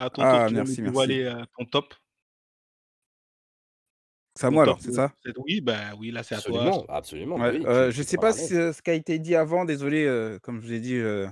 [0.00, 0.84] à ton Ah, tour, tu merci, merci.
[0.84, 1.94] dévoiler euh, ton top.
[4.34, 5.12] C'est à moi alors, c'est de ça?
[5.38, 6.58] Oui, bah oui, là c'est à toi.
[6.58, 7.38] Absolument, absolument.
[7.38, 9.18] bah Ouais, oui, euh, je tu sais pas à si euh, ce qui a été
[9.18, 11.28] dit avant, désolé, euh, comme je vous ai dit, euh,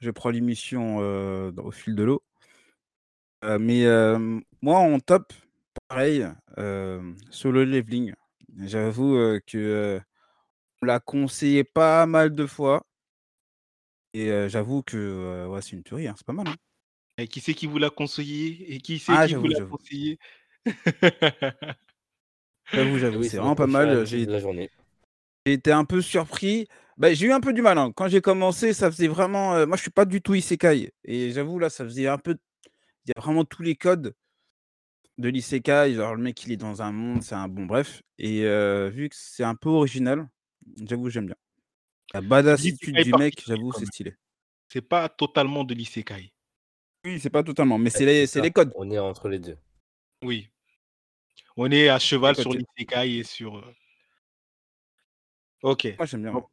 [0.00, 2.22] je prends l'émission euh, au fil de l'eau.
[3.44, 4.18] Euh, mais euh,
[4.60, 5.32] moi, en top,
[5.88, 6.26] pareil,
[6.58, 8.14] euh, solo leveling.
[8.60, 10.00] J'avoue euh, que euh,
[10.82, 12.86] on l'a conseillé pas mal de fois.
[14.14, 16.48] Et euh, j'avoue que euh, ouais, c'est une tuerie, hein, c'est pas mal.
[16.48, 16.56] hein.
[17.18, 18.72] Et qui c'est qui vous l'a conseillé?
[18.74, 19.70] Et qui c'est Ah, qui vous j'avoue, l'a j'avoue.
[19.70, 20.18] conseillé?
[22.74, 24.04] J'avoue, j'avoue, oui, c'est vraiment pas mal.
[24.06, 24.70] J'ai de la journée.
[25.46, 26.66] j'ai été un peu surpris.
[26.96, 27.78] Bah, j'ai eu un peu du mal.
[27.78, 27.92] hein.
[27.94, 29.54] Quand j'ai commencé, ça faisait vraiment.
[29.54, 30.92] euh, moi, je suis pas du tout isekai.
[31.04, 32.36] Et j'avoue, là, ça faisait un peu.
[33.06, 34.14] Il y a vraiment tous les codes
[35.18, 35.94] de l'isekai.
[35.94, 38.02] Genre, le mec, il est dans un monde, c'est un bon, bref.
[38.18, 40.28] Et euh, vu que c'est un peu original,
[40.88, 41.36] j'avoue, j'aime bien.
[42.14, 44.14] La badassitude du mec, j'avoue, c'est stylé.
[44.68, 46.32] C'est pas totalement de l'isekai.
[47.04, 48.72] Oui, c'est pas totalement, mais c'est les, ça, codes.
[48.76, 49.58] On est entre les deux.
[50.22, 50.48] Oui.
[51.56, 53.58] On est à cheval sur l'isekai et sur.
[53.58, 53.74] euh,
[55.62, 56.32] Ok, Moi, j'aime bien.
[56.32, 56.46] Bon.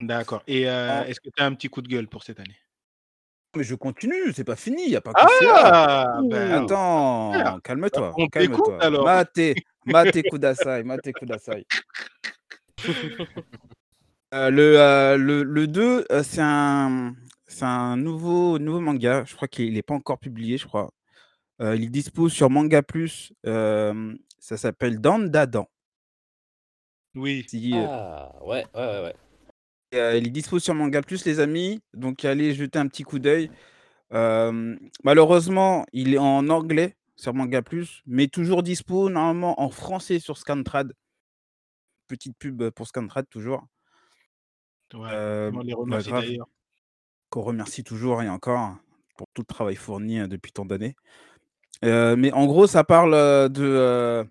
[0.00, 0.42] d'accord.
[0.46, 2.56] Et euh, est-ce que tu as un petit coup de gueule pour cette année?
[3.56, 5.20] Mais je continue, c'est pas fini, il n'y a pas que.
[5.20, 8.82] Ah ben, Attends, calme-toi, on t'écoute, calme-toi.
[8.82, 9.04] alors.
[9.04, 11.66] Mate, mate kudasai, mate kudasai.
[14.34, 17.14] Euh, le, euh, le, le 2, euh, c'est un,
[17.46, 19.24] c'est un nouveau, nouveau manga.
[19.24, 20.90] Je crois qu'il n'est pas encore publié, je crois.
[21.60, 23.32] Euh, il dispose sur Manga Plus.
[23.46, 25.68] euh, ça s'appelle Dan Dadan.
[27.14, 27.46] Oui.
[27.48, 29.14] Si, euh, Ah, ouais, ouais, ouais, ouais.
[29.94, 31.80] euh, il est dispo sur Manga Plus, les amis.
[31.94, 33.50] Donc, allez jeter un petit coup d'œil.
[34.12, 40.20] Euh, malheureusement, il est en anglais sur Manga Plus, mais toujours dispo normalement en français
[40.20, 40.92] sur Scantrad.
[42.08, 43.66] Petite pub pour Scantrad, toujours.
[44.94, 46.24] Ouais, Euh, on les bah, remercie grave.
[46.24, 46.48] d'ailleurs.
[47.30, 48.76] qu'on remercie toujours et encore
[49.16, 50.96] pour tout le travail fourni euh, depuis tant d'années.
[51.84, 54.24] Euh, mais en gros, ça parle euh, de euh,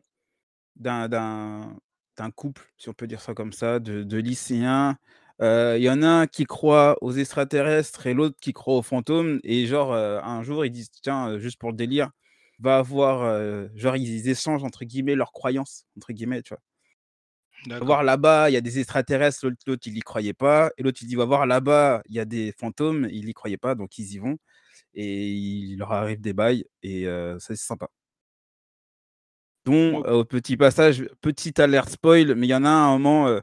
[0.77, 1.77] d'un d'un
[2.17, 4.97] d'un couple, si on peut dire ça comme ça, de, de lycéens.
[5.41, 8.81] Euh, Il y en a un qui croit aux extraterrestres et l'autre qui croit aux
[8.83, 9.39] fantômes.
[9.43, 12.11] Et genre, euh, un jour, ils disent, tiens, euh, juste pour le délire,
[12.59, 16.61] va avoir, euh, genre, ils échangent entre guillemets leurs croyances, entre guillemets, tu vois.
[17.65, 20.71] Va voir là-bas, il y a des extraterrestres, l'autre, il y croyait pas.
[20.77, 23.57] Et l'autre, il dit, va voir là-bas, il y a des fantômes, il y croyait
[23.57, 24.37] pas, donc ils y vont.
[24.93, 27.89] Et il leur arrive des bails, et euh, ça, c'est sympa.
[29.65, 33.27] Dont, euh, au petit passage, petite alerte spoil, mais il y en a un, moment,
[33.27, 33.41] euh,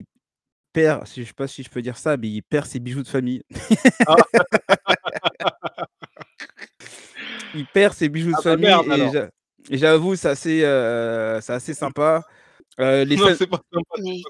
[0.00, 0.06] il
[0.72, 3.02] perd, si, je sais pas si je peux dire ça, mais il perd ses bijoux
[3.02, 3.42] de famille.
[4.06, 4.16] Ah.
[7.54, 9.30] il perd ses bijoux de Ah bah famille, merde,
[9.70, 12.22] et j'avoue, c'est assez, euh, c'est assez sympa.
[12.78, 13.80] Euh, les Non, c'est pas pas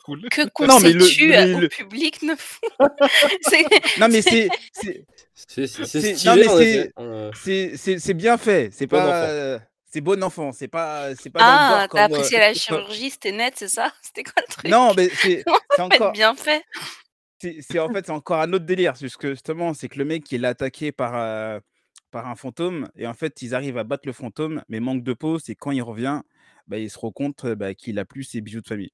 [0.04, 0.28] cool.
[0.30, 2.34] que conseilles-tu le- au le- public ne
[4.00, 5.04] Non, mais c'est, c'est.
[6.98, 8.70] Euh, c'est, c'est, bien fait.
[8.72, 9.28] C'est Bon pas, enfant.
[9.30, 10.52] euh, c'est bon enfant.
[10.52, 12.00] C'est pas, c'est pas Ah, t'as comme.
[12.00, 13.92] euh, apprécié la chirurgie, c'était net, c'est ça?
[14.00, 14.70] C'était quoi le truc?
[14.70, 15.44] Non, mais c'est,
[15.78, 16.64] encore, bien fait
[17.40, 18.94] c'est, en fait, c'est encore un autre délire.
[18.98, 21.60] Parce que justement, c'est que le mec, il est attaqué par, euh,
[22.10, 22.88] par un fantôme.
[22.96, 24.62] Et en fait, ils arrivent à battre le fantôme.
[24.68, 26.22] Mais manque de peau, c'est quand il revient,
[26.66, 28.92] bah, il se rend compte bah, qu'il a plus ses bijoux de famille.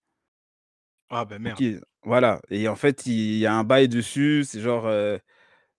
[1.11, 1.61] Ah ben merde.
[1.61, 2.41] il- voilà.
[2.51, 4.45] Et en fait, il y a un bail dessus.
[4.47, 4.87] C'est genre.
[4.87, 5.19] euh,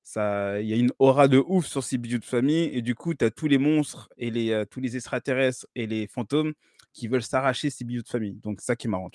[0.03, 2.65] ça, il y a une aura de ouf sur ces bijoux de famille.
[2.73, 5.87] Et du coup, tu as tous les monstres et les, euh, tous les extraterrestres et
[5.87, 6.53] les fantômes
[6.93, 8.33] qui veulent s'arracher ces bijoux de famille.
[8.43, 9.09] Donc, c'est ça qui est marrant.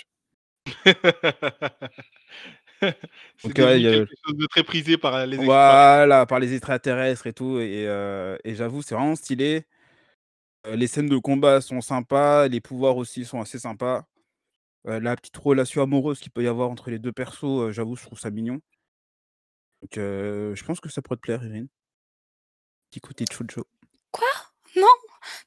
[2.80, 5.44] c'est ouais, a- quelque chose de très prisé par les extraterrestres.
[5.44, 7.58] Voilà, par les extraterrestres et tout.
[7.58, 9.64] Et, euh, et j'avoue, c'est vraiment stylé.
[10.66, 12.48] Les scènes de combat sont sympas.
[12.48, 14.06] Les pouvoirs aussi sont assez sympas.
[14.84, 18.18] La petite relation amoureuse qu'il peut y avoir entre les deux persos, j'avoue, je trouve
[18.18, 18.60] ça mignon.
[19.82, 21.68] Donc, je pense que ça pourrait te plaire, Irine.
[22.90, 23.64] Petit côté choucho.
[24.76, 24.86] Non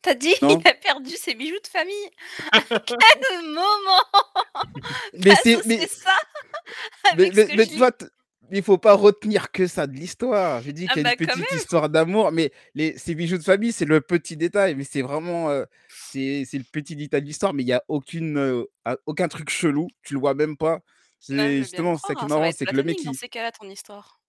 [0.01, 0.59] T'as dit Non.
[0.59, 2.09] il a perdu ses bijoux de famille
[2.51, 2.97] À quel
[3.47, 4.03] moment
[5.13, 6.15] Mais T'as c'est, mais, ça
[7.17, 7.65] mais, mais- mais
[8.59, 10.61] il faut pas retenir que ça de l'histoire.
[10.61, 11.59] J'ai dit Ah qu'il y a bah, une petite même!
[11.61, 15.49] histoire d'amour, mais les ces bijoux de famille, c'est le petit détail, mais c'est vraiment,
[15.51, 15.65] heu,
[16.03, 19.27] c'est c'est le petit détail de l'histoire, mais il y a aucune, heu, a aucun
[19.27, 20.81] truc chelou, tu le vois même pas.
[21.19, 23.13] C'est justement, c'est ça qui est va marrant, c'est que le mec, platonique dans il
[23.13, 24.19] ces cas-là, ton histoire.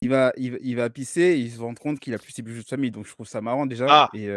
[0.00, 2.42] il va il va il va pisser, il se rend compte qu'il a plus ses
[2.42, 4.10] bijoux de famille, donc je trouve ça marrant déjà Ah!
[4.12, 4.28] et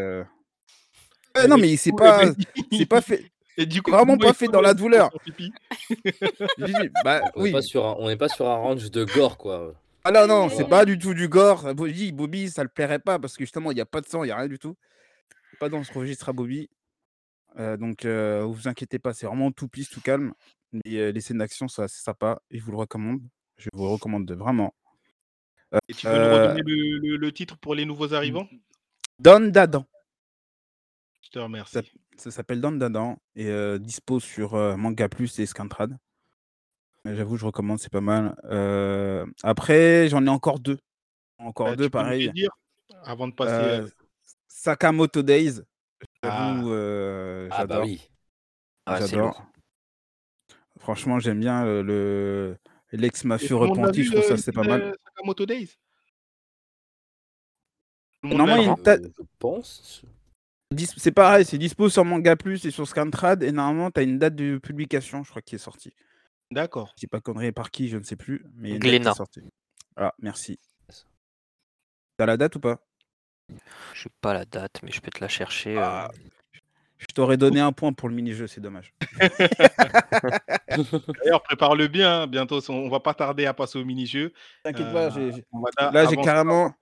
[1.42, 2.32] Et ouais, non, mais c'est pas
[2.72, 3.26] et c'est pas fait
[3.58, 5.12] et du coup, vraiment pas fait dans la douleur.
[7.04, 7.64] bah, On n'est pas oui.
[7.64, 9.74] sur un on n'est pas sur un range de gore, quoi.
[10.04, 11.74] Ah non, non, c'est pas du tout du gore.
[11.74, 14.24] Bobby Bobby, ça le plairait pas parce que justement, il y a pas de sang,
[14.24, 14.76] il y a rien du tout.
[15.60, 16.70] Pas dans ce registre à Bobby.
[17.58, 20.34] Heu, donc heu, vous inquiétez pas, c'est vraiment tout peace, tout calme.
[20.84, 23.22] Les scènes d'action, c'est assez sympa et je vous le recommande.
[23.58, 24.76] Je vous le recommande vraiment.
[25.88, 28.48] Et tu veux nous Heu redonner le le le titre pour les nouveaux arrivants?
[29.20, 29.86] Don Dadan.
[31.22, 31.92] Je te Ça remercie.
[32.18, 35.98] Ça s'appelle Don Dadan et heu, dispo sur, Manga Plus et Scantrad.
[37.06, 38.36] J'avoue, je recommande, c'est pas mal.
[39.44, 40.78] Après, j'en ai encore 2.
[41.38, 42.32] Encore Bah, 2 tu peux nous les pareil.
[42.34, 42.50] dire
[43.04, 43.82] avant de passer,
[44.48, 45.62] Sakamoto Days,
[46.24, 46.24] Ah!
[46.24, 47.86] j'avoue, heu, Ah bah j'adore.
[47.86, 48.10] oui.
[48.88, 49.46] Ah, J'adore.
[50.80, 52.58] Franchement, j'aime bien, le
[52.94, 54.94] Et l'ex-mafieux tout le monde l'a repenti, je trouve ça, c'est pas mal.
[55.06, 55.78] Sakamoto Days?
[58.24, 60.02] Normalement, il y a une ta Heu, je pense.
[60.78, 64.20] C'est pareil, c'est dispo sur Manga Plus et sur Scantrad et normalement, tu as une
[64.20, 65.94] date de publication, je crois, qui est sortie.
[66.52, 66.94] D'accord.
[66.96, 68.76] Je dis pas de conneries, par qui, je ne sais plus, mais il y a
[68.76, 69.14] une date qui est Glénat.
[69.14, 69.42] sortie.
[69.96, 70.60] Ah, merci.
[70.90, 72.80] Tu as la date ou pas?
[73.94, 76.12] J'ai pas la date, mais je peux te la chercher, heu Ah!
[76.98, 78.94] Je t'aurais donné 1 point pour le mini-jeu, c'est dommage.
[81.24, 84.32] D'ailleurs, prépare-le bien, hein, bientôt on va pas tarder à passer au mini-jeu.
[84.64, 86.74] T'inquiète pas, da là, j'ai carrément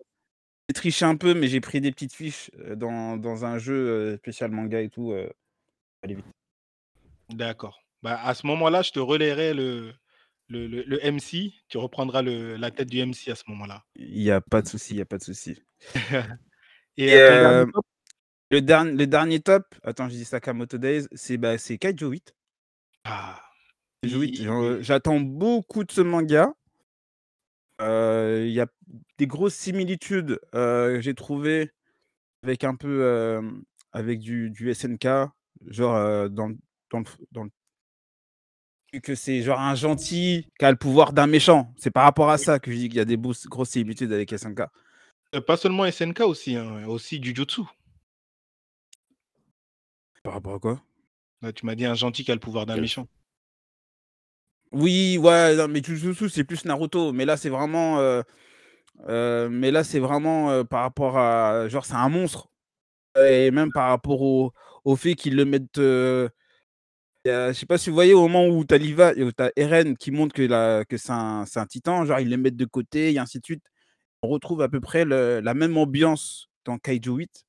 [0.69, 4.51] j'ai triché un peu, mais j'ai pris des petites fiches, dans dans un jeu, spécial
[4.51, 5.31] manga et tout, heu,
[6.03, 6.25] aller vite.
[7.29, 7.81] D'accord.
[8.01, 9.93] Bah, à ce moment-là, je te relayerai le
[10.49, 11.53] le le le MC.
[11.67, 13.83] Tu reprendras le la tête du MC à ce moment-là.
[13.95, 15.61] Il y a pas de souci, il y a pas de souci.
[16.97, 17.85] Et ton dernier top?
[18.51, 22.35] le dern le dernier top, attends, j'ai dit Sakamoto Days, c'est, bah, c'est Kaiju 8.
[23.03, 23.41] Ah!
[24.03, 26.53] Kaiju 8, Il genre, il heu, j'attends beaucoup de ce manga.
[27.79, 28.67] Il y a
[29.17, 31.71] des grosses similitudes, heu, j'ai trouvé
[32.43, 33.41] avec un peu,
[33.91, 35.07] avec du du SNK,
[35.67, 36.51] genre, dans
[36.91, 37.47] dans le dans
[39.01, 41.73] que c'est genre un gentil qui a le pouvoir d'un méchant.
[41.77, 44.31] C'est par rapport à ça que je dis qu'il y a des grosses similitudes avec
[44.31, 44.63] SNK.
[45.47, 47.61] Pas seulement SNK aussi, hein, aussi Jujutsu.
[50.21, 50.81] Par rapport à quoi?
[51.41, 53.07] Bah, tu m'as dit un gentil qui a le pouvoir d'un méchant.
[54.73, 55.81] Oui, ouais, non, mais
[56.29, 58.23] c'est plus Naruto, mais là, c'est vraiment, heu
[59.09, 62.49] heu, mais là, c'est vraiment, heu, par rapport à genre, c'est un monstre
[63.27, 64.53] et même par rapport au
[64.85, 66.29] au fait qu'ils le mettent, il
[67.25, 69.31] y a je sais pas si vous voyez au moment où tu as Liva où
[69.31, 72.55] tu as Eren qui montre que que c'est un un titan, genre ils les mettent
[72.57, 73.63] de côté et ainsi de suite.
[74.23, 77.45] On retrouve à peu près le la même ambiance dans Kaiju 8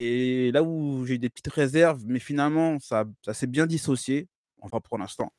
[0.00, 4.28] et là où j'ai des petites réserves, mais finalement ça ça s'est bien dissocié,
[4.62, 5.32] enfin pour l'instant.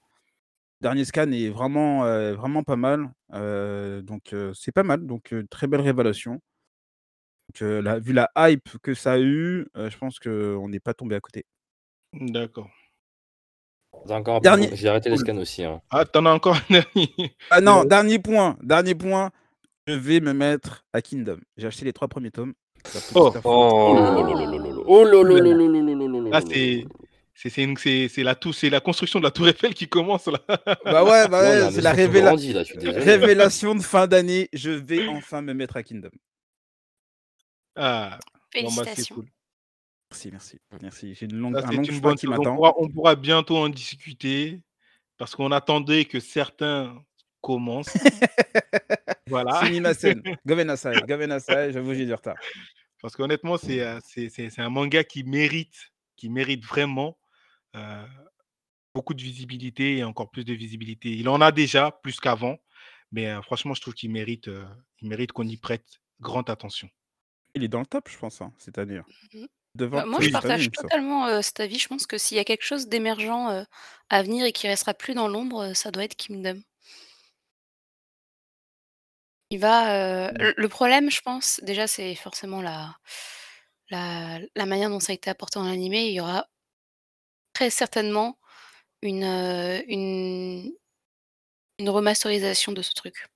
[0.84, 3.10] Dernier scan est vraiment, vraiment pas mal,
[4.04, 6.42] donc c'est pas mal, donc très belle révélation.
[7.50, 11.16] Donc la vu la hype que ça a eu, je pense qu'on n'est pas tombé
[11.16, 11.46] à côté.
[12.12, 12.70] D'accord.
[14.06, 15.82] J'ai encore Dernier j'ai arrêté les scans aussi, hein.
[15.90, 17.34] Ah, tu en as encore un dernier?
[17.50, 19.32] Ah non, dernier point, dernier point,
[19.88, 21.40] je vais me mettre à Kingdom.
[21.56, 22.54] J'ai acheté les 3 premiers tomes.
[22.94, 23.28] La petite Oh!
[23.28, 23.42] info.
[23.46, 24.12] Oh là
[24.86, 25.06] Oh!
[25.06, 26.42] là là là là là.
[26.44, 27.03] Oh
[27.34, 28.36] c'est la
[28.70, 30.40] la construction de la tour Eiffel qui commence là.
[30.86, 32.64] Bah ouais, bah ouais, c'est la révéla là,
[33.00, 34.50] révélation de fin d'année.
[34.54, 36.12] Je vais enfin me mettre à Kingdom.
[37.76, 38.20] Ah,
[38.54, 39.16] bon bah, c'est Félicitations.
[39.16, 39.26] cool.
[40.12, 41.16] Merci, merci, merci.
[41.16, 42.28] J'ai une longue un long une bonne qui.
[42.28, 42.56] On m'attend.
[42.56, 44.62] pourra on pourra bientôt en discuter
[45.18, 46.96] parce qu'on attendait que certains
[47.42, 47.94] commencent.
[49.28, 49.62] Voilà.
[49.64, 52.36] Sumimasen, Gomen Nasai, Gomen Nasai, j'avoue, j'ai du retard.
[53.02, 57.18] Parce qu'honnêtement, c'est, heu, c'est c'est c'est un manga qui mérite qui mérite vraiment,
[57.76, 58.06] heu,
[58.96, 61.12] beaucoup de visibilité et encore plus de visibilité.
[61.12, 62.58] Il en a déjà plus qu'avant,
[63.12, 64.50] mais heu, franchement, je trouve qu'il mérite,
[65.02, 66.90] il mérite qu'on y prête grande attention.
[67.56, 69.08] Il est dans le top, je pense, hein, cette année, hein.
[69.08, 69.48] Mmh mh.
[69.76, 71.78] Devant Bah, moi, je partage totalement, cet avis.
[71.80, 73.66] Je pense que s'il y a quelque chose d'émergent,
[74.10, 76.64] à venir et qui restera plus dans l'ombre, ça doit être Kingdom.
[79.52, 80.38] Il va, Mmh.
[80.40, 82.96] le le problème, je pense, déjà, c'est forcément la
[83.90, 86.08] la la manière dont ça a été apporté en animé.
[86.08, 86.48] Il y aura
[87.54, 88.38] très certainement
[89.04, 90.74] une, heu, une
[91.80, 93.28] une remasterisation de ce truc.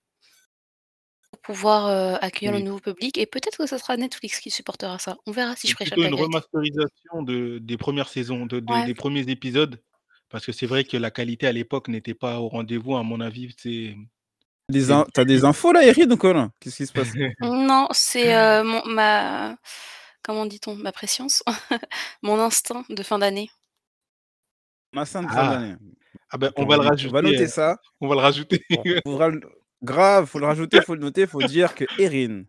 [1.33, 4.97] Pour pouvoir, heu, accueillir le nouveau public et peut-être que ce sera Netflix qui supportera
[4.97, 5.17] ça.
[5.25, 8.85] On verra si je ta une remasterisation de des 1res saisons, de des Ouais.
[8.85, 9.81] des 1ers épisodes,
[10.29, 13.19] parce que c'est vrai que la qualité à l'époque n'était pas au rendez-vous à mon
[13.19, 13.95] avis, c'est
[14.69, 15.81] Des in- T'as des infos là,
[16.19, 17.11] quoi là Qu'est-ce qui se passe?
[17.41, 19.57] Non, c'est euh, mon, ma.
[20.23, 20.75] Comment dit-on?
[20.75, 21.43] Ma préscience?
[22.21, 23.49] Mon instinct de fin d'année.
[24.93, 25.75] Ma sainte Ah, fin d'année.
[26.29, 27.21] Ah ben, on On va le on va rajouter.
[27.21, 27.77] noter ça.
[28.01, 28.61] On va le rajouter.
[29.05, 29.41] Faudra le-
[29.83, 32.43] Grave, faut le rajouter, faut le noter, faut dire que Erin,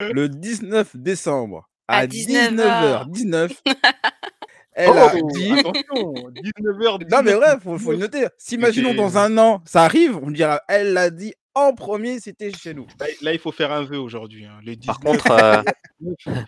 [0.00, 3.08] le 19 décembre, À à 19h.
[3.08, 3.56] 19h19,
[4.72, 5.52] elle a Oh, dit.
[5.60, 7.08] attention, 19h.
[7.10, 8.26] Non mais ouais, faut, faut le noter.
[8.36, 12.52] S'imaginons c'est- dans un an, ça arrive, on dira, elle l'a dit en premier, c'était
[12.52, 12.86] chez nous.
[13.00, 14.44] Là, là, il faut faire un vœu aujourd'hui.
[14.44, 14.58] hein.
[14.64, 14.86] Le 19.
[14.86, 15.62] Par contre, euh,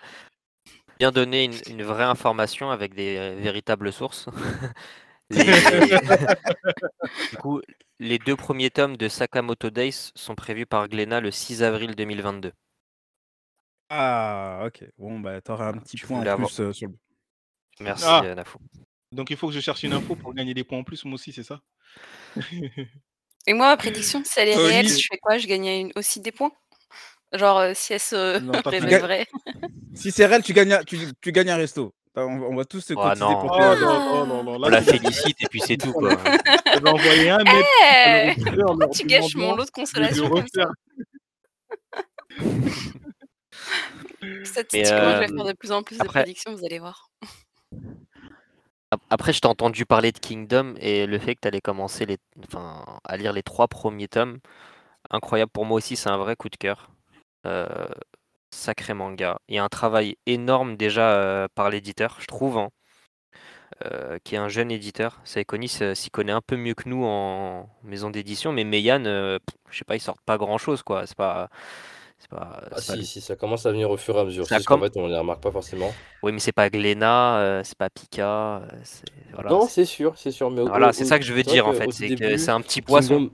[0.98, 4.28] bien donner une, une vraie information avec des véritables sources.
[5.30, 5.44] Les-
[7.30, 7.60] du coup,
[7.98, 12.52] les deux premiers tomes de Sakamoto Days sont prévus par Glénat le 6 avril 2022.
[13.90, 14.84] Ah, ok.
[14.98, 16.94] Bon, bah, t'auras un petit tu point en plus euh, sur le.
[17.80, 18.22] Merci, Ah.
[18.24, 18.58] euh, Nafou.
[19.12, 21.14] Donc il faut que je cherche une info pour gagner des points en plus, moi
[21.14, 21.60] aussi, c'est ça?
[23.46, 25.38] Et moi, ma prédiction, si elle est Toi, réelle, je fais quoi?
[25.38, 26.52] Je gagne une- aussi des points?
[27.32, 29.26] Genre, euh, si elle se Non, révèle vraie.
[29.94, 31.94] Si c'est réel, tu gagnes, un- tu, tu gagnes un resto.
[32.16, 33.40] On, va- on va tous se Oh, cotiser non.
[33.40, 34.54] pour Oh non, oh non, non.
[34.64, 35.92] On la c'est- félicite et puis c'est tout.
[35.92, 36.10] Quoi.
[36.74, 39.66] je vais envoyer un mail Eh à l'auditeur Pourquoi leur tu gâches mon lot de
[39.66, 42.38] de consolation comme ça refaire.
[44.44, 47.10] Statistiquement, je vais euh, faire de plus en plus après- de prédictions, vous allez voir.
[48.90, 52.06] Ap- Après, je t'ai entendu parler de Kingdom et le fait que tu allais commencer
[52.06, 52.18] les...
[52.46, 54.38] enfin, à lire les trois premiers tomes,
[55.10, 56.90] incroyable pour moi aussi, c'est un vrai coup de cœur.
[57.46, 57.66] Euh,
[58.50, 59.38] sacré manga.
[59.48, 62.70] Il y a un travail énorme déjà euh, par l'éditeur, je trouve, hein,
[63.84, 65.20] euh, qui est un jeune éditeur.
[65.24, 69.38] Saekoni s'y connaît un peu mieux que nous en maison d'édition, mais Meian, euh,
[69.70, 71.06] je sais pas, ils sortent pas grand chose, quoi.
[71.06, 71.48] C'est pas.
[72.18, 74.46] C'est pas, Ah, pas- si, si, ça commence à venir au fur et à mesure.
[74.46, 75.92] Ça qu'en comm- fait, on les remarque pas forcément.
[76.22, 78.58] Oui, mais c'est pas Glénat, euh, c'est pas Pika.
[78.58, 78.68] euh,
[79.32, 80.50] voilà, non, c'est- sûr, c'est sûr.
[80.50, 81.92] Mais au- voilà, c'est ça que je veux dire en fait.
[81.92, 83.30] C'est que début, c'est un petit poisson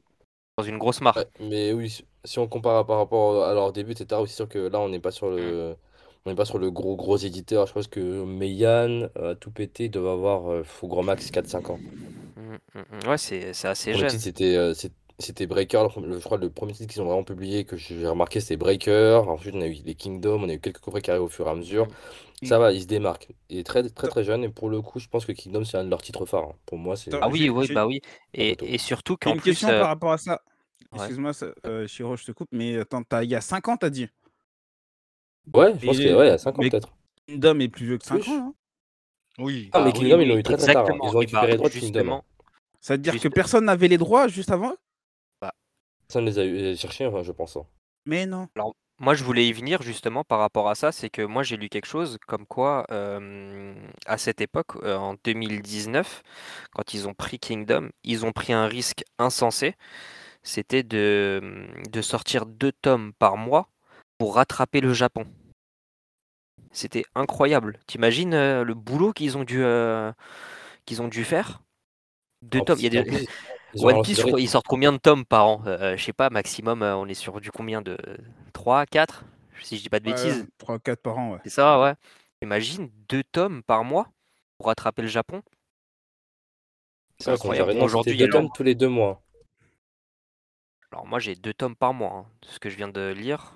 [0.59, 1.00] dans une grosse.
[1.16, 4.59] Ouais, mais oui, si- on compare par rapport à leur début, etc., c'est sûr que
[4.59, 5.77] là, on n'est pas sur le,
[6.27, 7.67] on n'est pas sur le gros gros éditeur.
[7.67, 11.83] Je pense que Meian, euh, tout pété, doivent avoir euh, au grand max 4-5 ans.
[12.37, 13.09] Mm, mm, mm.
[13.09, 14.11] Ouais, c'est c'est assez Le premier jeune.
[14.11, 15.83] titre, c'était euh, c'est- c'était Breaker.
[15.85, 18.07] le premier- le- je crois que le premier titre qu'ils ont vraiment publié, que j'ai
[18.07, 19.23] remarqué, c'était Breaker.
[19.29, 21.47] Ensuite, on a eu les Kingdom, on a eu quelques coffrets qui arrivent au fur
[21.47, 21.87] et à mesure.
[22.43, 23.29] Ça va, ils se démarquent.
[23.51, 25.79] Il est très très très jeune et pour le coup, je pense que Kingdom, c'est
[25.79, 26.45] un de leurs titres phares.
[26.51, 26.55] hein.
[26.67, 27.13] Pour moi, c'est.
[27.21, 28.01] Ah oui, j'ai- oui, j'ai- bah oui.
[28.35, 28.67] Et, photo.
[28.67, 30.43] et surtout J'ai qu'en une plus, question euh, par rapport à ça.
[30.95, 30.99] Ouais.
[31.01, 33.77] Excuse-moi, ça- euh, Chiro, je te coupe, mais attends, t'as- il y a 5 ans,
[33.77, 34.09] t'as dit?
[35.53, 36.89] Ouais, je pense Et- que ouais, à 5 ans mais- peut-être.
[37.27, 38.31] Kingdom est plus vieux que 5 Plus.
[38.33, 38.49] ans.
[38.49, 38.55] hein.
[39.39, 39.69] Oui.
[39.73, 40.85] Ah, mais oui, Kingdom, ils l'ont eu très très tard.
[40.85, 40.87] hein.
[40.87, 41.11] exactement.
[41.11, 41.87] Ils ont Et bah, récupéré les droits de Kingdom.
[41.87, 41.93] hein.
[42.03, 42.25] justement,
[42.81, 44.75] Ça veut dire que Juste- personne n'avait les droits juste avant
[46.09, 47.57] Ça ne les a eu- cherchés, enfin, je pense.
[47.57, 47.67] hein.
[48.07, 48.47] Mais non.
[49.01, 51.69] Moi, je voulais y venir justement par rapport à ça, c'est que moi j'ai lu
[51.69, 53.75] quelque chose comme quoi euh,
[54.07, 56.23] à cette époque, euh, en 2019,
[56.73, 59.75] quand ils ont pris Kingdom, ils ont pris un risque insensé.
[60.45, 63.69] C'était de, de sortir deux tomes par mois
[64.19, 65.27] pour rattraper le Japon.
[66.71, 67.79] C'était incroyable.
[67.87, 70.13] T'imagines euh, le boulot qu'ils ont dû euh,
[70.87, 71.63] qu'ils ont dû faire?
[72.43, 72.79] Deux tomes.
[72.79, 73.29] Il y a des-
[73.77, 75.63] One Piece, je crois, ils sortent combien de tomes par an?
[75.67, 77.97] Euh, je sais pas, maximum, euh, on est sur du combien de?
[78.53, 79.25] 3, 4?
[79.63, 80.47] Si je dis pas de bêtises.
[80.59, 81.39] 3 4 par an, ouais.
[81.45, 81.95] C'est ça, ouais.
[82.43, 84.09] Imagine deux tomes par mois
[84.59, 85.43] pour rattraper le Japon.
[87.19, 87.75] C'est incroyable.
[87.81, 89.23] Aujourd'hui, il y a tomes tous les deux mois.
[90.95, 93.53] Alors moi j'ai deux tomes par mois, hein, de ce que je viens de lire.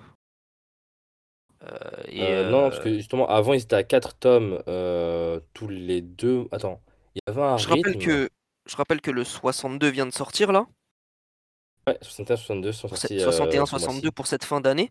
[1.63, 5.39] Euh, et Euh, non, parce euh, que justement, avant, ils étaient à 4 tomes euh,
[5.53, 6.49] tous les deux.
[6.51, 6.81] Attends,
[7.15, 8.29] il y avait un je rappelle que
[8.65, 10.67] je rappelle que le 62 vient de sortir là.
[11.87, 13.07] Ouais, 61, 62 sont pour sortis.
[13.07, 13.85] cette- euh, 61, ce mois-ci.
[13.85, 14.89] 62 pour cette fin d'année.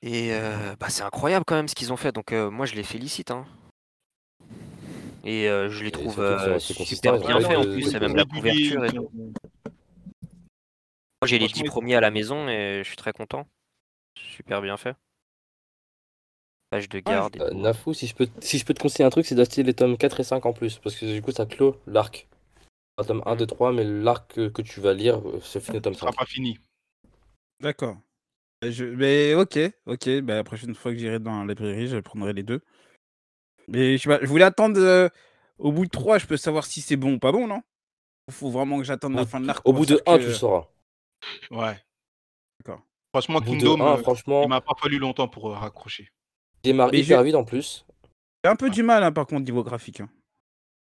[0.00, 2.12] Et euh, bah, c'est incroyable quand même ce qu'ils ont fait.
[2.12, 3.30] Donc euh, moi je les félicite.
[3.30, 3.46] hein.
[5.22, 7.94] Et euh, je les Et trouve euh, super bien faits en plus.
[7.94, 9.10] et même la couverture et tout.
[11.22, 13.46] Moi j'ai les 10 Franchement, ils- premiers à la maison et je suis très content.
[14.18, 14.94] Super bien fait.
[16.70, 17.58] Page de garde et Euh, tout.
[17.58, 19.96] Nafou, si je peux, si je peux te conseiller un truc, c'est d'acheter les tomes
[19.96, 20.78] 4 et 5 en plus.
[20.78, 22.28] Parce que du coup, ça clôt l'arc.
[22.96, 25.78] Pas tome 1, 2, 3, mais l'arc que, que tu vas lire euh, se finit
[25.78, 26.18] au tome Ce sera 5.
[26.18, 26.58] pas fini.
[27.60, 27.96] D'accord.
[28.62, 28.84] Et Je...
[28.84, 30.20] Mais ok, ok.
[30.20, 32.60] Bah, la prochaine fois que j'irai dans la librairie, je prendrai les deux.
[33.68, 35.08] Mais je, je voulais attendre euh,
[35.58, 37.62] au bout de 3, je peux savoir si c'est bon ou pas bon, non?
[38.28, 39.60] Il faut vraiment que j'attende la Au- fin de l'arc.
[39.66, 40.68] Au bout de dire 1, que- tu le sauras.
[41.50, 41.76] Ouais.
[42.60, 42.82] D'accord.
[43.12, 46.10] Franchement, bout de 1, euh, franchement, il m'a pas fallu longtemps pour euh, raccrocher.
[46.64, 47.86] il démarre Mais hyper je- vite en plus.
[48.44, 50.00] J'ai un peu du mal, hein, par contre, niveau graphique.
[50.00, 50.08] hein.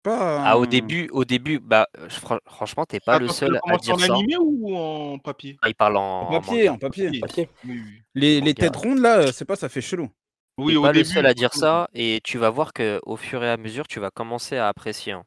[0.02, 0.42] Pas.
[0.44, 3.94] Ah au début, au début, bah euh, fran- franchement t'es pas le seul à dire
[3.94, 4.12] en ça.
[4.14, 5.56] animé ou en papier?
[5.62, 7.20] Ah, il parle en, En papier, en papier.
[7.20, 7.48] Papier.
[7.64, 8.02] Oui, oui.
[8.14, 10.10] Les, têtes rondes, là, c'est pas, ça fait chelou.
[10.58, 11.06] Oui, T'es au pas début.
[11.08, 13.86] le seul à dire ça et tu vas voir que au fur et à mesure
[13.86, 15.12] tu vas commencer à apprécier.
[15.12, 15.24] hein.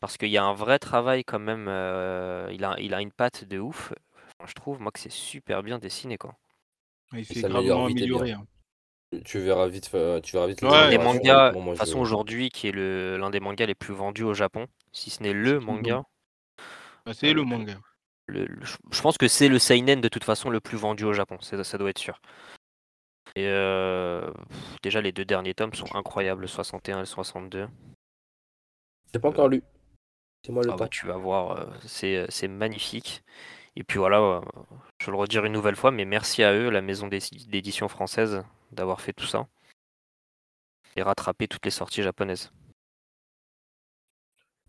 [0.00, 1.66] Parce qu'il y a un vrai travail quand même.
[1.68, 3.92] euh, il a, il a une patte de ouf.
[4.46, 6.34] je trouve, moi, que c'est super bien dessiné, quoi.
[7.12, 8.18] Il Ça s'est s'améliore gravement vite et bien.
[8.18, 8.32] amélioré.
[8.32, 8.46] hein.
[9.24, 11.20] Tu- verras vite, fa- tu verras vite les Ouais, des améliorations.
[11.20, 13.94] mangas, de Bon, moi, toute façon, aujourd'hui, qui est le l'un des mangas les plus
[13.94, 16.04] vendus au Japon, si ce n'est le manga.
[17.04, 17.78] Bah, c'est le Euh, manga.
[18.26, 21.04] le- le- je je pense que c'est le seinen de toute façon le plus vendu
[21.04, 22.20] au Japon, c'est- ça doit être sûr.
[23.36, 27.68] Et euh, pff, déjà les deux derniers tomes sont incroyables, le 61 et le 62.
[29.12, 29.62] J'ai pas encore lu.
[30.44, 33.22] C'est moi le Ah bah, tu vas voir, euh, c'est c'est magnifique.
[33.76, 34.40] Et puis voilà, euh,
[34.98, 37.88] je vais le redire une nouvelle fois, mais merci à eux, la maison d'édi- d'édition
[37.88, 39.46] française, d'avoir fait tout ça
[40.96, 42.50] et rattraper toutes les sorties japonaises.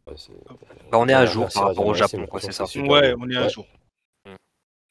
[0.07, 0.15] Ouais,
[0.91, 2.65] Bah, on est à jour merci, par rapport au Japon, quoi, franchement, c'est ça.
[2.65, 3.49] super Ouais, on est à Ouais.
[3.49, 3.67] jour.
[4.25, 4.35] Mm.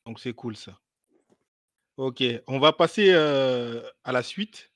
[0.07, 0.79] Donc c'est cool ça.
[1.99, 4.71] Ok, on va passer euh, à la suite.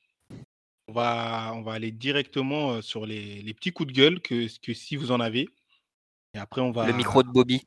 [0.87, 4.47] On va, on va aller directement euh, sur les, les petits coups de gueule que,
[4.61, 5.49] que si vous en avez.
[6.35, 6.87] Et après, on va.
[6.87, 7.67] Le micro de Bobby.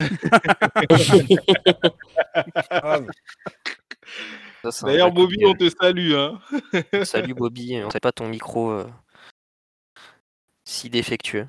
[4.82, 6.12] D'ailleurs, Bobby, on te salue.
[6.12, 6.40] Hein.
[7.04, 8.86] Salut Bobby, on sait pas ton micro euh,
[10.64, 11.46] si défectueux.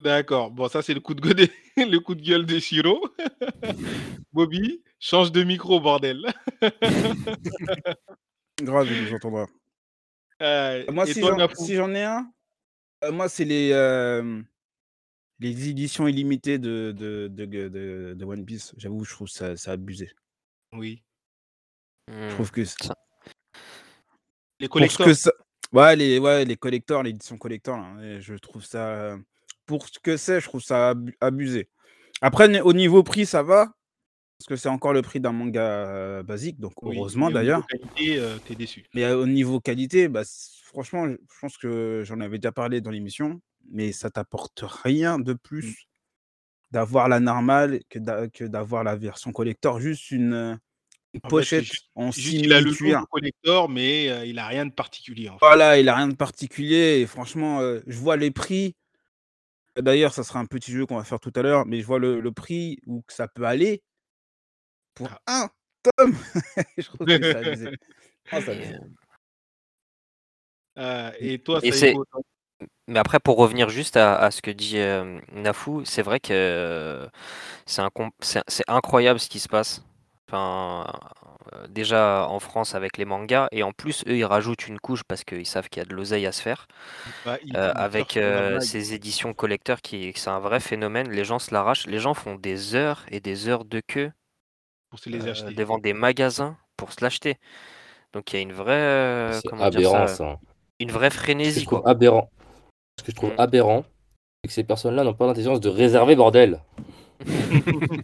[0.00, 0.50] D'accord.
[0.50, 1.48] Bon, ça, c'est le coup de gueule de,
[1.90, 3.06] le coup de gueule de Shiro.
[4.32, 6.24] Bobby, change de micro, bordel.
[8.62, 9.46] grave, il nous entendra.
[10.42, 12.30] Euh, Moi, j'en si j'en ai un,
[13.04, 14.42] euh, moi, c'est les, euh,
[15.40, 18.74] les éditions illimitées de, de, de, de- de One Piece.
[18.76, 20.10] J'avoue, je trouve ça, ça abusé.
[20.72, 21.02] Oui.
[22.08, 22.30] Je Hmm.
[22.30, 22.94] trouve que c'est- Ça-
[24.60, 25.06] Les pour ce collecteurs.
[25.06, 25.32] que ça.
[25.72, 29.16] Ouais, les, ouais, les collecteurs, l'édition collector, là, et je trouve ça.
[29.66, 31.68] Pour ce que c'est, je trouve ça abu- abusé.
[32.20, 33.72] Après, au niveau prix, ça va.
[34.38, 37.66] Parce que c'est encore le prix d'un manga euh, basique, donc Oui, heureusement d'ailleurs.
[37.66, 38.84] qualité, euh, t'es déçu.
[38.94, 40.22] Mais euh, au niveau qualité, bah,
[40.64, 45.32] franchement, je pense que j'en avais déjà parlé dans l'émission, mais ça t'apporte rien de
[45.32, 45.38] Mmh.
[45.38, 45.86] plus
[46.70, 49.80] d'avoir la normale que d'a- que d'avoir la version collector.
[49.80, 50.56] Juste une, euh,
[51.14, 51.64] une En pochette
[51.96, 55.28] en juste il a le logo collector, mais euh, il a rien de particulier.
[55.28, 55.46] En fait.
[55.46, 57.00] Voilà, il a rien de particulier.
[57.00, 58.76] Et franchement, euh, je vois les prix.
[59.76, 61.98] D'ailleurs, ça sera un petit jeu qu'on va faire tout à l'heure, mais je vois
[61.98, 63.82] le, le prix où que ça peut aller
[64.94, 65.44] pour Ah.
[65.44, 65.50] un
[65.96, 66.14] tome.
[66.78, 67.68] je trouve que abusé.
[68.30, 68.54] Ah, c'est
[71.20, 72.04] Et, euh, toi, Et toi?
[72.88, 76.32] Mais après, pour revenir juste à, à ce que dit euh, Nafou, c'est vrai que
[76.32, 77.08] euh,
[77.66, 79.82] c'est incroyable ce qui se passe.
[80.28, 80.86] Enfin,
[81.54, 85.02] euh, déjà en France avec les mangas, et en plus, eux, ils rajoutent une couche
[85.04, 86.66] parce qu'ils savent qu'il y a de l'oseille à se faire.
[87.24, 88.70] bah, il, Euh, il avec surfe sur la euh, vague.
[88.70, 91.10] ces éditions collecteurs, qui c'est un vrai phénomène.
[91.10, 91.86] Les gens se l'arrachent.
[91.86, 94.12] Les gens font des heures et des heures de queue
[94.90, 95.54] pour se les euh, acheter.
[95.54, 97.38] devant des magasins pour se l'acheter.
[98.12, 100.38] Donc il y a une vraie, euh, C'est comment dire aberrant ça, ça.
[100.80, 101.10] une vraie
[101.42, 101.84] je frénésie, trouve quoi.
[101.84, 102.30] aberrant,
[103.00, 103.40] ce que je trouve Mm.
[103.40, 103.84] aberrant,
[104.42, 106.62] c'est que ces personnes-là n'ont pas l'intelligence de réserver bordel.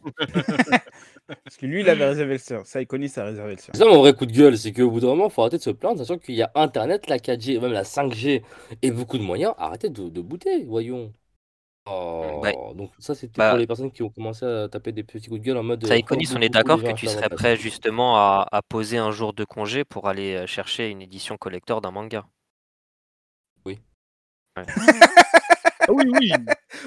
[1.27, 2.63] Parce que lui, il avait réservé le sien.
[2.65, 3.73] Ça, il connaît, ça a réservé le sien.
[3.75, 5.59] C'est ça mon vrai coup de gueule, c'est qu'au bout d'un moment, il faut arrêter
[5.59, 8.43] de se plaindre, sachant qu'il y a Internet, la 4G, même la 5G
[8.83, 9.55] et beaucoup de moyens.
[9.59, 11.13] Arrêtez de, de bouter, voyons.
[11.89, 15.05] Oh, Bah, donc ça c'était bah, pour les personnes qui ont commencé à taper des
[15.05, 15.85] petits coups de gueule en mode.
[15.85, 19.13] euh, Saïkonis, oh, on est d'accord que tu serais prêt justement à, à poser un
[19.13, 22.27] jour de congé pour aller euh, chercher une édition collector d'un manga.
[25.89, 26.33] Ah oui, oui.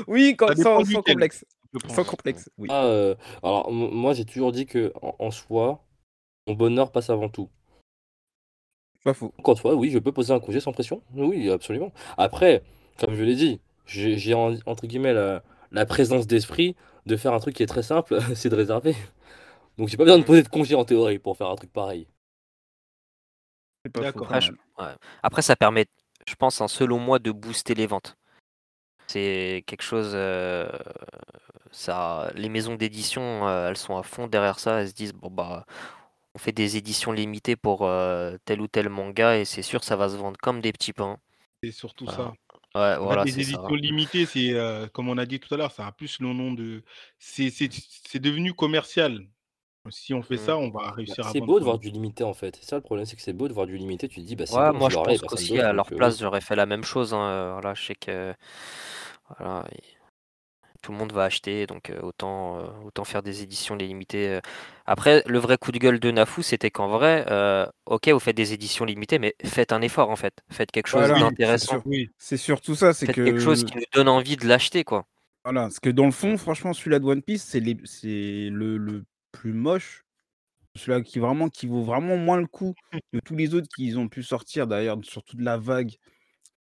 [0.08, 1.46] Oui, quand- sans, sans complexe.
[1.74, 1.96] je pense.
[1.96, 2.68] Sans complexe, oui.
[2.70, 5.86] Ah, euh, alors moi j'ai toujours dit que en, en soi,
[6.48, 7.50] mon bonheur passe avant tout.
[9.06, 9.34] Pas faux.
[9.38, 11.02] Donc en soi, oui, je peux poser un congé sans pression.
[11.14, 11.94] Oui, absolument.
[12.18, 12.64] Après,
[13.00, 17.34] comme je l'ai dit, j'ai j'ai en- entre guillemets la, la présence d'esprit de faire
[17.34, 18.96] un truc qui est très simple, c'est de réserver.
[19.78, 22.06] Donc j'ai pas besoin de poser de congé en théorie pour faire un truc pareil.
[23.94, 24.92] Pas je- ouais.
[25.24, 25.86] Après, ça permet,
[26.28, 28.16] je pense, hein, selon moi, de booster les ventes.
[29.08, 30.12] C'est quelque chose.
[30.14, 30.70] euh,
[31.72, 34.82] ça, les maisons d'édition, euh, elles sont à fond derrière ça.
[34.82, 35.66] Elles se disent bon bah,
[36.36, 39.96] on fait des éditions limitées pour euh, tel ou tel manga et c'est sûr ça
[39.96, 41.18] va se vendre comme des petits pains.
[41.64, 42.34] C'est surtout Voilà.
[42.76, 42.80] ça.
[42.80, 43.42] Ouais, voilà, les ça.
[43.42, 44.54] éditions limitées, c'est
[44.94, 46.84] comme on a dit tout à l'heure, ça a plus le nom de.
[47.18, 49.26] C'est devenu commercial.
[49.92, 50.38] Si on fait Mm.
[50.38, 52.56] ça, on va Bah, réussir à c'est beau de voir du limité en fait.
[52.58, 54.08] C'est ça le problème, c'est que c'est beau de voir du limité.
[54.08, 55.92] Tu te dis, bah c'est Ouais, bon, moi je je pense personne qu'aussi à leur
[55.92, 57.14] euh, place j'aurais fait la même chose.
[57.14, 58.34] hein, euh, Voilà, je sais que
[59.38, 59.82] voilà, et
[60.82, 64.30] tout le monde va acheter, donc euh, autant, euh, autant faire des éditions limitées.
[64.30, 64.42] euh.
[64.86, 68.38] Après, le vrai coup de gueule de Nafou, c'était qu'en vrai, euh, ok, vous faites
[68.38, 70.34] des éditions limitées, mais faites un effort en fait.
[70.50, 71.84] Faites quelque chose Voilà, c'est d'intéressant.
[71.86, 73.22] Oui, C'est surtout ça, c'est que.
[73.22, 75.08] quelque chose qui nous donne envie de l'acheter, quoi.
[75.44, 78.78] Voilà, parce que dans le fond, franchement, celui-là de One Piece, c'est les- c'est le,
[78.78, 80.06] le plus moche.
[80.76, 82.74] Celui-là qui vraiment qui vaut vraiment moins le coup
[83.14, 85.96] de tous les autres qu'ils ont pu sortir d'ailleurs sur toute la vague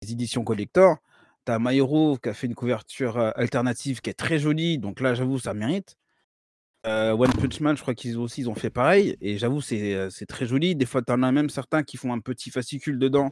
[0.02, 0.98] des éditions collector.
[1.44, 5.38] T'as Mairo qui a fait une couverture alternative qui est très jolie, donc là j'avoue
[5.38, 5.96] ça mérite.
[6.86, 9.16] Euh, One Punch Man, je crois qu'ils aussi ils ont fait pareil.
[9.20, 10.76] Et j'avoue, c'est c'est très joli.
[10.76, 13.30] Des fois, tu en as même certains qui font un petit fascicule dedans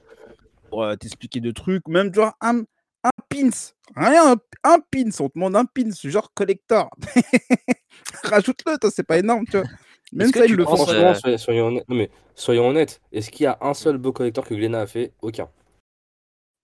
[0.71, 1.87] pour euh, t'expliquer de trucs.
[1.89, 2.63] Même genre un,
[3.05, 3.51] un pins.
[3.97, 5.11] Rien, un, un pins.
[5.21, 6.91] On te demande un pins, genre collector.
[8.25, 9.67] Rajoute-le, toi, c'est pas énorme, tu vois.
[10.13, 11.89] Même Est-ce que ça, tu ils le penses, Franchement, euh, soyons, soyons honnêtes.
[11.89, 13.01] Non, mais soyons honnêtes.
[13.13, 15.13] Est-ce qu'il y a un seul beau collector que Glénat a fait?
[15.23, 15.49] Aucun.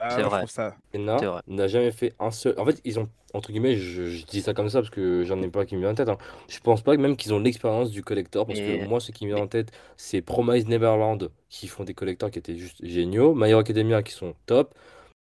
[0.01, 0.47] Ah, c'est vrai.
[0.47, 0.77] ça.
[0.95, 1.43] Vrai.
[1.49, 2.55] n'a jamais fait un seul.
[2.59, 5.43] En fait, ils ont entre guillemets, je, je dis ça comme ça parce que j'en
[5.43, 6.09] ai pas qui me vient en tête.
[6.09, 6.17] hein.
[6.49, 9.11] Je pense pas que même qu'ils ont l'expérience du collector parce Et- que moi, ce
[9.13, 12.85] qui me vient en tête, c'est Promise Neverland qui font des collectors qui étaient juste
[12.85, 14.75] géniaux, My Hero Academia qui sont top.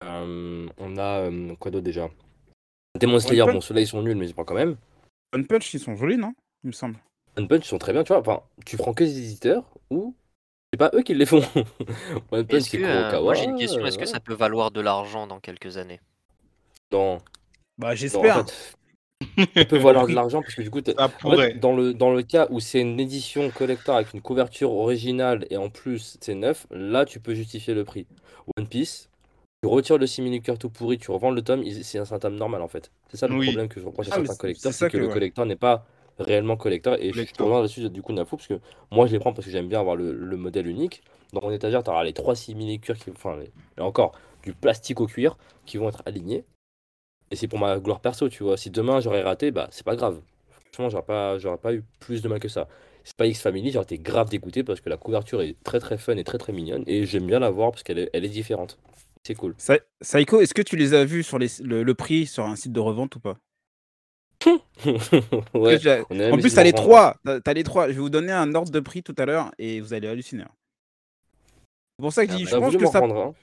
[0.04, 2.10] Euh, on a euh, quoi d'autre déjà?
[3.00, 4.78] Demon Slayer, bon, ceux-là ils sont nuls, mais c'est pas quand même.
[5.34, 6.34] One Punch, ils sont jolis, non?
[6.64, 6.98] Il me semble.
[7.38, 8.20] One Punch, ils sont très bien, tu vois.
[8.22, 10.16] Enfin, tu prends que des éditeurs ou
[10.72, 11.42] c'est pas eux qui les font.
[12.32, 14.82] One Punch, c'est euh, moi j'ai une question, est-ce que euh, ça peut valoir de
[14.82, 16.00] l'argent dans quelques années?
[16.92, 17.20] Dans-
[17.78, 18.38] Bah, j'espère.
[18.38, 18.76] en fait,
[19.56, 22.24] ça peut valoir de l'argent parce que du coup, en fait, dans, le, dans le
[22.24, 26.66] cas où c'est une édition collector avec une couverture originale et en plus c'est neuf,
[26.72, 28.08] là tu peux justifier le prix.
[28.58, 29.10] One Piece,
[29.62, 32.68] tu retires le simili-cœur tout pourri, tu revends le tome, c'est un, tome normal en
[32.68, 32.92] fait.
[33.12, 33.48] C'est ça le Oui.
[33.48, 35.14] problème que je reproche à Ah, certains c'est- collecteurs, c'est que, le ouais.
[35.14, 35.86] collector n'est pas
[36.18, 36.96] réellement collector.
[36.96, 37.48] Et je te Collector.
[37.48, 38.60] reviens là-dessus du coup Nafou, parce que
[38.92, 41.02] moi je les prends parce que j'aime bien avoir le, le modèle unique.
[41.34, 45.02] Dans mon étagère, tu auras les trois simili-cuirs, qui, enfin, les- et encore du plastique
[45.02, 46.46] au cuir qui vont être alignés.
[47.32, 48.58] Et c'est pour ma gloire perso, tu vois.
[48.58, 50.22] Si demain j'aurais raté, bah c'est pas grave.
[50.72, 52.68] Franchement, j'aurais pas, j'aurais pas eu plus de mal que ça.
[53.04, 55.98] C'est pas X Family, j'aurais été grave dégoûté parce que la couverture est très très
[55.98, 56.84] fun et très très mignonne.
[56.88, 58.78] Et j'aime bien la voir parce qu'elle est, elle est différente.
[59.24, 59.54] C'est cool.
[59.58, 62.56] Sa- Saiko, est-ce que tu les as vus sur les, le, le prix sur un
[62.56, 63.38] site de revente ou pas?
[65.54, 65.78] Ouais.
[66.32, 67.18] En plus, t'as les trois.
[67.44, 67.88] T'as les trois.
[67.88, 70.44] Je vais vous donner un ordre de prix tout à l'heure et vous allez halluciner.
[70.44, 70.52] hein.
[71.98, 73.34] C'est pour ça que je Ah dis, bah, je pense que ça, prendre un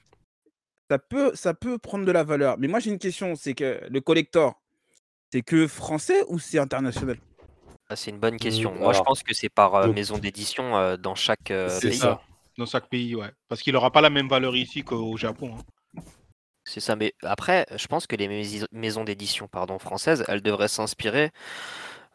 [0.91, 2.57] ça, peut, ça peut prendre de la valeur.
[2.59, 4.55] Mais moi, j'ai une question c'est que le collector,
[5.33, 7.19] c'est que français ou c'est international?
[7.89, 8.75] Ah, C'est une bonne question.
[8.75, 11.79] Mm, Moi je pense que c'est par euh, donc- maison d'édition euh, dans chaque euh,
[11.81, 11.95] pays.
[11.95, 12.21] ça.
[12.59, 13.31] Dans chaque pays, ouais.
[13.49, 15.51] Parce qu'il n'aura pas la même valeur ici qu'au Japon.
[15.59, 15.63] hein.
[16.65, 18.43] C'est ça, mais après, je pense que les mais-
[18.73, 21.31] maisons d'édition pardon, françaises, elles devraient s'inspirer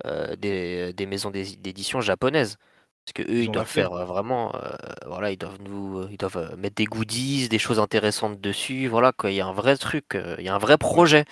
[0.05, 2.57] euh, des, des maisons d'é- d'édition japonaises.
[3.05, 4.75] Parce que eux, Ils doivent faire euh, vraiment, euh,
[5.07, 9.31] voilà, ils doivent nous, ils doivent mettre des goodies, des choses intéressantes dessus, voilà quoi.
[9.31, 11.25] Il y a un vrai truc, il y a un vrai projet.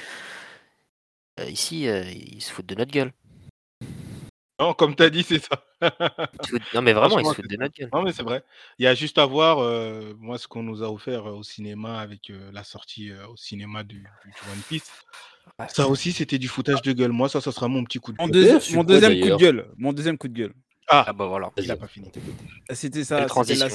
[1.48, 3.14] Ici, ils se foutent de notre gueule.
[4.60, 5.64] Non, comme tu as dit, c'est ça.
[6.74, 7.90] Non mais vraiment, ils se foutent c'est de notre gueule.
[7.94, 8.44] Non, mais c'est vrai.
[8.78, 11.44] Il y a juste à voir, euh, moi, ce qu'on nous a offert euh, au
[11.44, 14.06] cinéma avec euh, la sortie euh, au cinéma du,
[14.52, 14.92] One Piece.
[15.70, 17.12] Ça aussi, c'était du foutage de gueule.
[17.12, 18.58] Moi, ça, ça sera mon petit coup de Mon, gueule.
[18.58, 19.68] deuxi- mon quoi, deuxième coup de gueule.
[19.78, 20.54] Mon deuxième coup de gueule.
[20.90, 21.52] Ah, Ah bah voilà.
[21.58, 22.12] il a Vas-y, pas fini.
[22.72, 23.26] C'était ça.
[23.26, 23.68] La-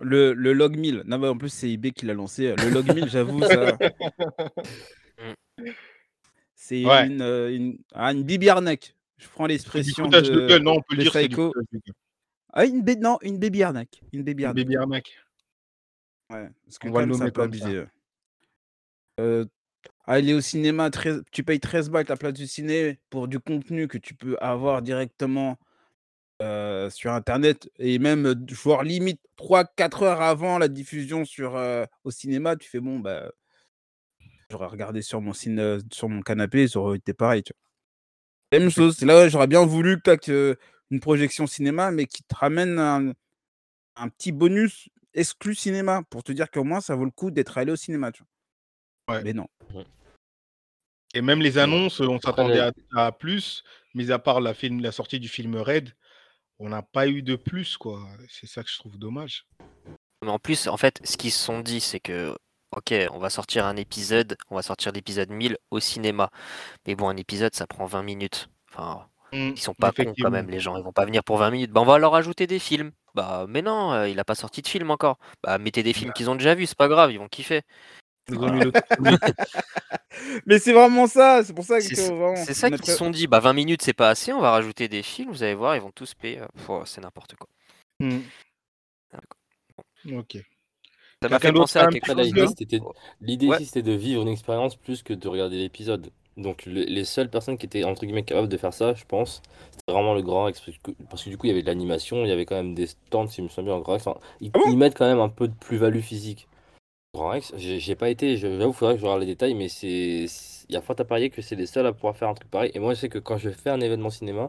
[0.00, 1.02] le, le log 1000.
[1.06, 2.54] Non, mais en plus, c'est eBay qui l'a lancé.
[2.56, 3.76] Le log 1000, j'avoue, ça.
[6.54, 7.06] C'est Ouais.
[7.08, 8.94] une, euh, une, ah, une bibi arnaque.
[9.22, 10.58] Je prends l'expression de.
[10.58, 11.54] Non, on peut le dire, Psycho.
[12.52, 14.02] Ah, une bé- non, une baby arnaque.
[14.12, 14.64] Une baby Une arnaque.
[14.64, 15.18] baby arnaque.
[16.30, 17.84] Ouais, parce que On va le nommer comme abusé.
[19.20, 19.44] Euh,
[20.04, 23.88] aller au cinéma, 13 tu payes 13 balles la place du ciné pour du contenu
[23.88, 25.58] que tu peux avoir directement
[26.40, 31.84] euh, sur Internet et même euh, voire limite 3-4 heures avant la diffusion sur, euh,
[32.04, 33.30] au cinéma, tu fais bon, bah,
[34.50, 37.42] j'aurais regardé sur mon, ciné, sur mon canapé, ça aurait été pareil.
[37.42, 37.71] Tu vois.
[38.52, 40.56] Même chose, c'est là où j'aurais bien voulu que
[40.90, 43.12] une projection cinéma, mais qui te ramène un,
[43.96, 47.56] un petit bonus exclu cinéma pour te dire qu'au moins ça vaut le coup d'être
[47.58, 48.12] allé au cinéma.
[48.12, 48.22] Tu
[49.06, 49.16] vois.
[49.16, 49.24] Ouais.
[49.24, 49.48] Mais non.
[51.14, 54.92] Et même les annonces, on s'attendait à, à plus, mis à part la, film, la
[54.92, 55.94] sortie du film Red,
[56.58, 58.06] on n'a pas eu de plus, quoi.
[58.28, 59.46] C'est ça que je trouve dommage.
[60.22, 62.34] Mais en plus, en fait, ce qu'ils se sont dit, c'est que,
[62.76, 66.30] ok, on va sortir un épisode, on va sortir l'épisode 1000 au cinéma.
[66.86, 68.48] Mais bon, un épisode, ça prend 20 minutes.
[68.70, 70.76] Enfin, Mm, ils sont pas cons quand même, les gens.
[70.76, 71.70] Ils vont pas venir pour 20 minutes.
[71.70, 72.92] Bah, on va leur ajouter des films.
[73.14, 75.18] Bah, mais non, euh, il a pas sorti de film encore.
[75.42, 77.62] Bah, mettez des films qu'ils ont déjà vus, c'est pas grave, ils vont kiffer.
[78.28, 78.70] Le-
[80.46, 81.94] Mais c'est vraiment ça, c'est pour ça que C'est
[82.54, 83.26] ça- qu'ils se sont dit.
[83.26, 85.80] Bah, 20 minutes, c'est pas assez, on va rajouter des films, vous allez voir, ils
[85.82, 86.40] vont tous payer.
[86.40, 87.48] euh, pff, c'est n'importe quoi.
[88.00, 88.18] Mm.
[90.18, 90.36] Ok.
[91.22, 92.16] Ça m'a fait penser à quelque chose.
[92.18, 92.80] l'idée, gueule c'était
[93.20, 93.56] l'idée Ouais.
[93.56, 96.10] ici, c'était de vivre une expérience plus que de regarder l'épisode.
[96.36, 99.42] Donc, le- les seules personnes qui étaient entre guillemets capables de faire ça, je pense,
[99.70, 100.60] c'était vraiment le Grand Rex.
[101.10, 102.86] Parce que, du coup, il y avait de l'animation, il y avait quand même des
[102.86, 104.06] stands, si je me souviens bien, en Grand Rex.
[104.06, 106.48] Enfin, ils, Ah bon ils mettent quand même un peu de plus-value physique.
[107.14, 109.54] Grand Rex, j'ai j'ai pas été, je- j'avoue, il faudrait que je regarde les détails,
[109.54, 110.26] mais c'est.
[110.28, 112.34] c'est- Il y a fort à parier que c'est les seuls à pouvoir faire un
[112.34, 112.70] truc pareil.
[112.74, 114.48] Et moi, je sais que quand je fais un événement cinéma,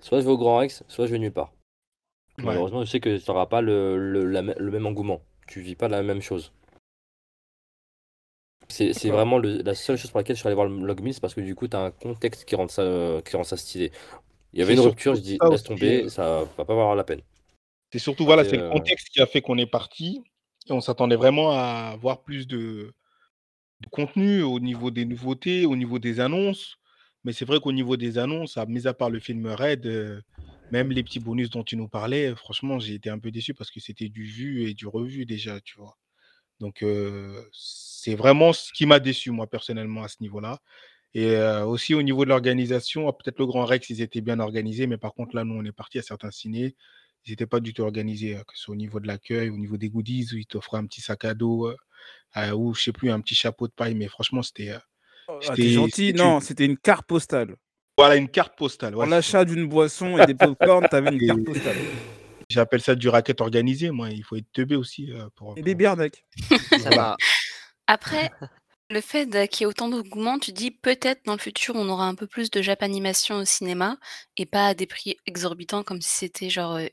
[0.00, 1.52] soit je vais au Grand Rex, soit je vais nulle part.
[2.38, 2.44] Ouais.
[2.44, 5.22] Malheureusement, je sais que tu n'auras pas le, le, la me- le même engouement.
[5.52, 6.50] Tu vis pas la même chose.
[8.70, 11.12] C'est vraiment le- la seule chose pour laquelle je suis allé voir le Log 1000,
[11.12, 13.44] c'est parce que du coup, tu as un contexte qui rend ça, euh, qui rend
[13.44, 13.92] ça stylé.
[14.54, 17.04] Il y avait une rupture, je dis laisse tomber, heu ça va pas valoir la
[17.04, 17.20] peine.
[17.92, 20.24] C'est surtout, voilà, c'est le heu contexte qui a fait qu'on est parti
[20.68, 22.94] et on s'attendait vraiment à avoir plus de
[23.82, 26.78] de contenu au niveau des nouveautés, au niveau des annonces.
[27.24, 30.22] Mais c'est vrai qu'au niveau des annonces, à mis à part le film Red, heu,
[30.72, 33.70] même les petits bonus dont tu nous parlais, franchement, j'ai été un peu déçu parce
[33.70, 35.98] que c'était du vu et du revu déjà, tu vois?
[36.60, 40.60] Donc heu, c'est vraiment ce qui m'a déçu moi personnellement à ce niveau-là
[41.14, 44.40] et heu, aussi au niveau de l'organisation, ah peut-être le Grand Rex, ils étaient bien
[44.40, 46.76] organisés, mais par contre là, nous, on est partis à certains ciné,
[47.26, 49.58] ils étaient pas du tout organisés, heu, que ce soit au niveau de l'accueil, au
[49.58, 51.72] niveau des goodies où ils t'offraient un petit sac à dos,
[52.54, 54.74] ou je sais plus, un petit chapeau de paille, mais franchement, c'était,
[55.28, 56.12] Oh, ah, tu es c'était gentil.
[56.14, 57.56] Non, c'était une carte postale.
[57.98, 59.16] Voilà, une carte postale, ouais, ça.
[59.16, 61.76] l'achat d'une boisson et des pop-corn, tu avais une Et carte postale.
[62.48, 65.74] j'appelle ça du racket organisé, moi, il faut être teubé aussi, heu, pour, Et des
[65.74, 66.24] bières-neck.
[66.78, 66.92] Ça voilà.
[66.92, 67.16] m'a
[67.86, 68.30] Après,
[68.90, 72.06] le fait qu'il y ait autant d'engouement, tu dis peut-être dans le futur, on aura
[72.08, 73.98] un peu plus de Japanimation au cinéma
[74.36, 76.90] et pas à des prix exorbitants comme si c'était genre, heu,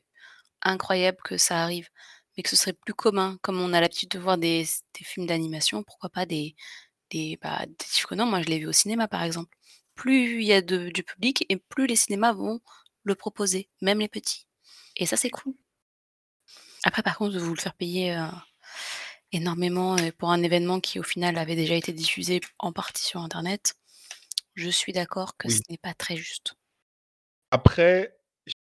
[0.62, 1.88] incroyable que ça arrive,
[2.36, 3.38] mais que ce serait plus commun.
[3.42, 4.64] Comme on a l'habitude de voir des
[4.98, 6.56] des films d'animation, pourquoi pas des
[7.10, 9.56] des, bah, des Chiffres moi je l'ai vu au cinéma par exemple.
[10.00, 12.60] Plus il y a de du public et plus les cinémas vont
[13.04, 14.46] le proposer, même les petits
[14.96, 15.54] et ça, c'est cool.
[16.84, 18.26] Après par contre, de vous le faire payer, heu,
[19.32, 23.20] énormément et pour un événement qui au final avait déjà été diffusé en partie sur
[23.20, 23.74] internet,
[24.54, 26.54] je suis d'accord que ce n'est pas très juste.
[27.52, 28.16] Après,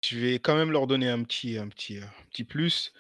[0.04, 2.94] je vais quand même leur donner un petit un petit, heu, un petit plus.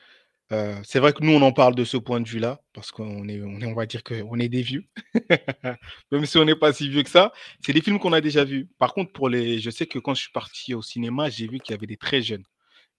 [0.49, 3.41] C'est vrai que nous, on en parle de ce point de vue-là, parce qu'on est
[3.41, 4.85] on va dire qu'on est des vieux.
[6.11, 8.45] Même si on n'est pas si vieux que ça, c'est des films qu'on a déjà
[8.45, 8.69] vus.
[8.79, 11.59] Par contre, pour les je sais que quand je suis parti au cinéma, j'ai vu
[11.59, 12.45] qu'il y avait des très jeunes,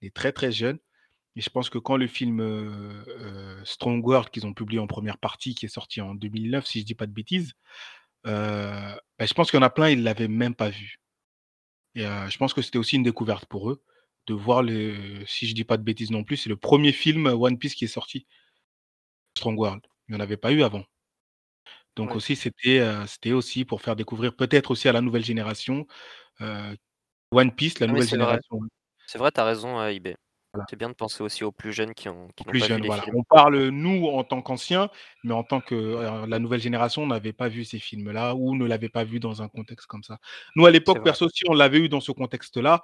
[0.02, 0.78] des très, très jeunes
[1.36, 2.42] et je pense que quand le film,
[3.64, 6.84] Strong World qu'ils ont publié en première partie, qui est sorti en 2009, si je
[6.84, 7.52] dis pas de bêtises,
[8.24, 10.98] bah, je pense qu'il y en a plein, ils l'avaient même pas vu
[11.98, 13.82] et je pense que c'était aussi une découverte pour eux,
[14.28, 14.94] de voir le
[15.26, 17.86] si je dis pas de bêtises non plus, c'est le 1er film One Piece qui
[17.86, 18.24] est sorti.
[19.36, 19.82] Strong World.
[20.08, 20.84] Il y en avait pas eu avant.
[21.96, 22.16] Donc Ouais.
[22.16, 25.86] aussi, c'était, c'était aussi pour faire découvrir peut-être aussi à la nouvelle génération,
[26.42, 26.76] heu,
[27.32, 28.60] One Piece, la mais nouvelle génération.
[29.06, 30.16] C'est vrai, tu as raison, heu, IB.
[30.54, 30.66] Voilà.
[30.70, 32.82] C'est bien de penser aussi aux plus jeunes qui ont qui plus pas vu jeunes,
[32.82, 33.02] les voilà.
[33.04, 33.16] films.
[33.18, 34.90] On parle, nous, en tant qu'anciens,
[35.24, 38.66] mais en tant que, la nouvelle génération, on n'avait pas vu ces films-là ou ne
[38.66, 40.18] l'avait pas vu dans un contexte comme ça.
[40.56, 42.82] Nous, à l'époque, perso, si on l'avait eu dans ce contexte-là,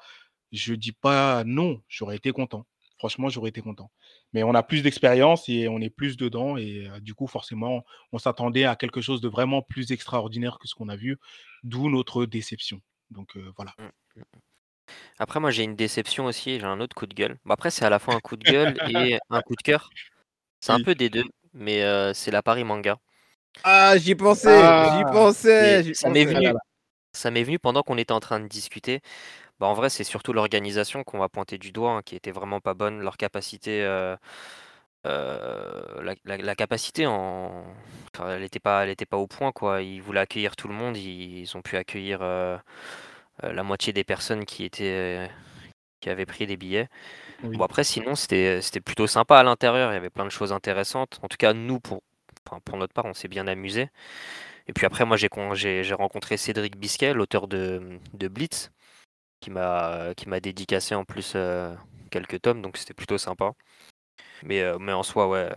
[0.53, 2.67] je dis pas non, j'aurais été content.
[2.99, 3.91] Franchement, j'aurais été content.
[4.33, 7.85] Mais on a plus d'expérience et on est plus dedans et heu, du coup, forcément,
[8.13, 11.19] on s'attendait à quelque chose de vraiment plus extraordinaire que ce qu'on a vu,
[11.65, 12.81] d'où notre déception.
[13.11, 13.75] Donc heu, voilà.
[13.79, 13.85] Mmh,
[14.17, 14.25] mmh mh.
[15.19, 17.39] Après moi, j'ai une déception aussi, j'ai un autre coup de gueule.
[17.49, 19.95] Après, c'est à la fois un coup de gueule et un coup de cœur.
[20.61, 20.85] C'est un Oui.
[20.85, 21.25] peu des 2,
[21.55, 22.99] mais heu, c'est la Paris Manga.
[23.63, 25.21] Ah, j'y pensais, j'y Ah!
[25.59, 26.31] Pensais, j'y ça m'est pensais.
[26.35, 26.59] Ah venu là.
[27.15, 29.01] ça m'est venu pendant qu'on était en train de discuter.
[29.61, 32.61] Bah, en vrai, c'est surtout l'organisation qu'on va pointer du doigt, hein, qui était vraiment
[32.61, 33.01] pas bonne.
[33.01, 34.17] Leur capacité, heu
[35.07, 37.65] heu, la la la capacité en
[38.15, 39.83] enfin, elle était pas elle était pas au point, quoi.
[39.83, 42.59] Ils voulaient accueillir tout le monde, ils ont pu accueillir, heu,
[43.43, 45.31] la moitié des personnes qui étaient
[46.01, 46.89] qui avaient pris des billets.
[47.55, 47.65] Bon Oui.
[47.65, 51.21] après sinon, c'était c'était plutôt sympa à l'intérieur, il y avait plein de choses intéressantes.
[51.23, 52.03] En tout cas, nous, pour
[52.49, 53.91] enfin, pour notre part, on s'est bien amusés
[54.69, 58.71] et puis après moi, j'ai con j'ai j'ai rencontré Cédric Bisquet, l'auteur de, de Bleach,
[59.45, 61.77] qui m'a qui m'a dédicacé en plus, heu,
[62.11, 63.53] quelques tomes, donc c'était plutôt sympa.
[64.45, 65.51] Mais heu, mais en soi, ouais,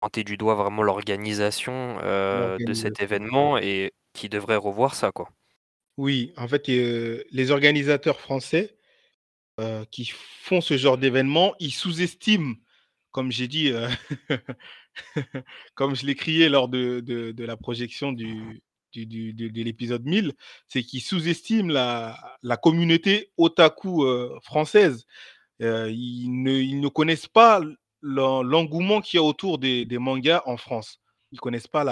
[0.00, 5.30] pointer du doigt vraiment l'organisation, heu, de cet événement et qui devrait revoir ça, quoi.
[5.96, 8.76] Oui, en fait, les organisateurs français,
[9.90, 12.54] qui font ce genre d'événement, ils sous-estiment,
[13.12, 13.72] comme j'ai dit,
[15.74, 18.62] comme je l'ai crié lors de de de la projection du
[18.94, 20.32] de de l'épisode 1000,
[20.68, 25.06] c'est qu'ils sous-estiment la communauté otaku, heu, française.
[25.62, 27.60] Heu, ils ne ne connaissent pas
[28.02, 31.00] l'en l'engouement qu'il y a autour des mangas en France.
[31.32, 31.84] Ils connaissent pas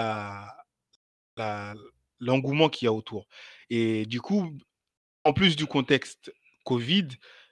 [2.19, 3.27] l'engouement qu'il y a autour
[3.69, 4.51] et du coup,
[5.25, 6.33] en plus du contexte
[6.65, 7.07] covid,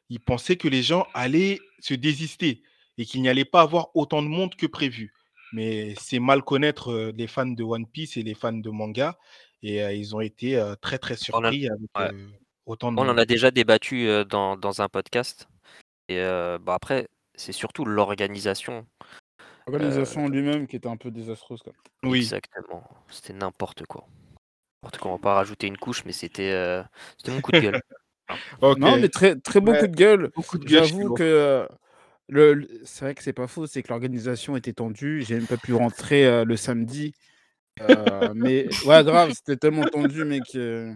[0.09, 2.63] ils pensaient que les gens allaient se désister
[2.97, 5.13] et qu'il n'y allait pas avoir autant de monde que prévu.
[5.53, 9.17] Mais c'est mal connaître, les fans de One Piece et les fans de manga
[9.63, 12.25] et ils ont été, très, très On a surpris avec, ouais.
[12.65, 15.47] autant de On en a déjà débattu, dans dans un podcast
[16.09, 18.85] et bah, après, c'est surtout l'organisation.
[19.67, 21.73] L'organisation en lui-même qui était un peu désastreuse, quoi.
[22.03, 22.19] Oui.
[22.19, 24.07] Exactement, c'était n'importe quoi.
[24.83, 26.83] N'importe quoi, on va pas rajouter une couche, mais c'était,
[27.27, 27.81] mon coup de gueule.
[28.61, 28.77] OK.
[28.77, 30.31] Non, mais très très beau Ouais, coup de gueule.
[30.65, 31.67] J'avoue que,
[32.29, 35.21] le c'est vrai que c'est pas faux, c'est que l'organisation était tendue.
[35.23, 37.13] J'ai même pas pu rentrer, heu, le samedi,
[37.81, 40.93] heu, mais ouais, grave, c'était tellement tendu, mec, heu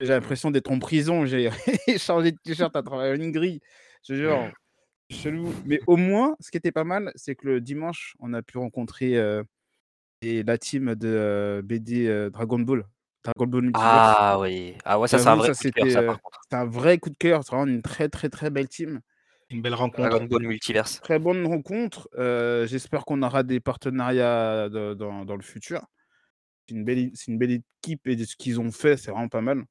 [0.00, 1.50] J'ai l'impression d'être en prison, j'ai
[1.98, 3.60] changé de t-shirt à travers une grille.
[4.04, 4.52] Je te jure,
[5.10, 5.52] chelou.
[5.64, 8.58] Mais au moins, ce qui était pas mal, c'est que le dimanche, on a pu
[8.58, 9.16] rencontrer,
[10.22, 12.84] la team de, BD, Dragon Ball.
[13.24, 14.14] Dragon Ball Multiverse.
[14.14, 14.74] Ah oui.
[14.84, 16.20] Ah ouais, ça, c'est un J'avoue, vrai ça coup de cœur, c'était, ça, heu, par
[16.20, 16.38] contre.
[16.42, 17.42] c'était un vrai coup de cœur.
[17.44, 19.00] C'est vraiment une très, très, très belle team.
[19.50, 20.08] Une belle rencontre.
[20.08, 21.00] Dragon Ball Multiverse.
[21.00, 22.08] Très bonne rencontre.
[22.18, 25.86] Heu, j'espère qu'on aura des partenariats de dans dans le futur.
[26.68, 29.40] C'est une belle une belle équipe et de ce qu'ils ont fait, c'est vraiment pas
[29.40, 29.64] mal.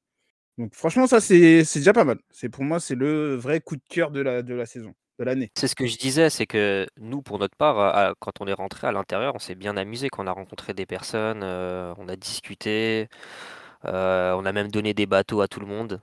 [0.58, 2.18] Donc franchement, ça, c'est c'est déjà pas mal.
[2.30, 5.24] C'est pour moi, c'est le vrai coup de cœur de la de la saison, de
[5.24, 5.50] l'année.
[5.56, 8.54] C'est ce que je disais, c'est que nous, pour notre part, à quand on est
[8.54, 12.16] rentré à l'intérieur, on s'est bien amusé, qu'on a rencontré des personnes, heu, on a
[12.16, 13.08] discuté,
[13.86, 16.00] heu, on a même donné des bateaux à tout le monde.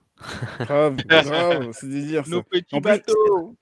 [0.66, 2.30] Grave, grave, c'est délire ça.
[2.30, 3.56] Nos petits En plus, bateaux.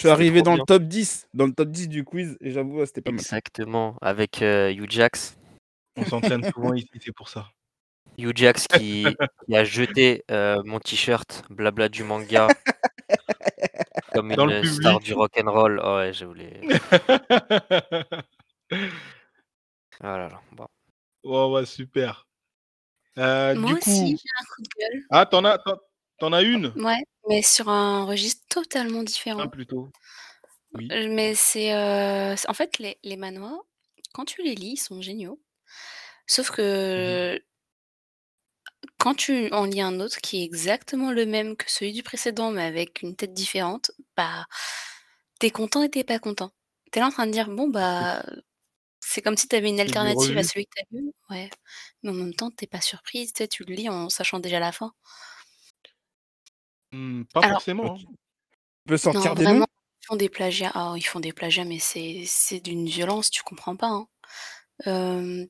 [0.00, 0.62] Je suis arrivé dans bien.
[0.62, 3.18] le top 10, dans le top 10 du quiz et j'avoue, c'était pas mal.
[3.20, 5.36] Exactement, avec, heu, Hugh-Jax.
[5.96, 7.50] On s'entraîne souvent ici, c'est pour ça.
[8.16, 9.14] Hugh-Jax qui
[9.46, 12.48] qui a jeté, heu, mon t-shirt blabla du manga
[14.14, 15.80] comme Dans le une star du rock and roll.
[15.84, 16.60] Oh ouais, je voulais
[20.00, 20.66] ah là là, bon.
[21.24, 22.26] Ouais, ouais, super.
[23.18, 25.02] Heu, Moi du aussi, j'ai un coup de gueule.
[25.10, 25.58] ah, tu en as
[26.20, 26.74] tu en tu en as une?
[26.74, 29.02] Ouais, mais sur un registre totalement
[29.38, 29.48] Un différent.
[29.48, 29.92] plutôt.
[30.74, 30.92] Oui.
[30.92, 33.60] Heu, mais c'est, heu, c'est en fait, les les manhwas,
[34.12, 35.40] quand tu les lis, ils sont géniaux.
[36.26, 36.50] Sauf
[36.96, 37.40] Mmh que
[38.98, 42.50] quand tu en lis un autre qui est exactement le même que celui du précédent,
[42.50, 44.46] mais avec une tête différente, bah,
[45.40, 46.52] tu es content et tu es pas content.
[46.92, 48.24] Tu es là en train de dire: «Bon, bah,
[49.00, 51.12] c'est comme si tu avais une alternative à celui que tu as lu».
[51.30, 51.50] Ouais,
[52.04, 54.40] mais en même temps, tu es pas surprise, tu sais, tu le lis en sachant
[54.40, 54.92] déjà la fin.
[56.92, 57.98] Mmh, pas Alors forcément, hein.
[57.98, 59.52] Tu peux sortir Non, des noms?
[59.52, 59.66] vraiment,
[60.02, 60.72] ils font des plagiats.
[60.74, 64.08] Ah, ils font des plagiats, mais c'est c'est d'une violence, tu comprends pas, hein.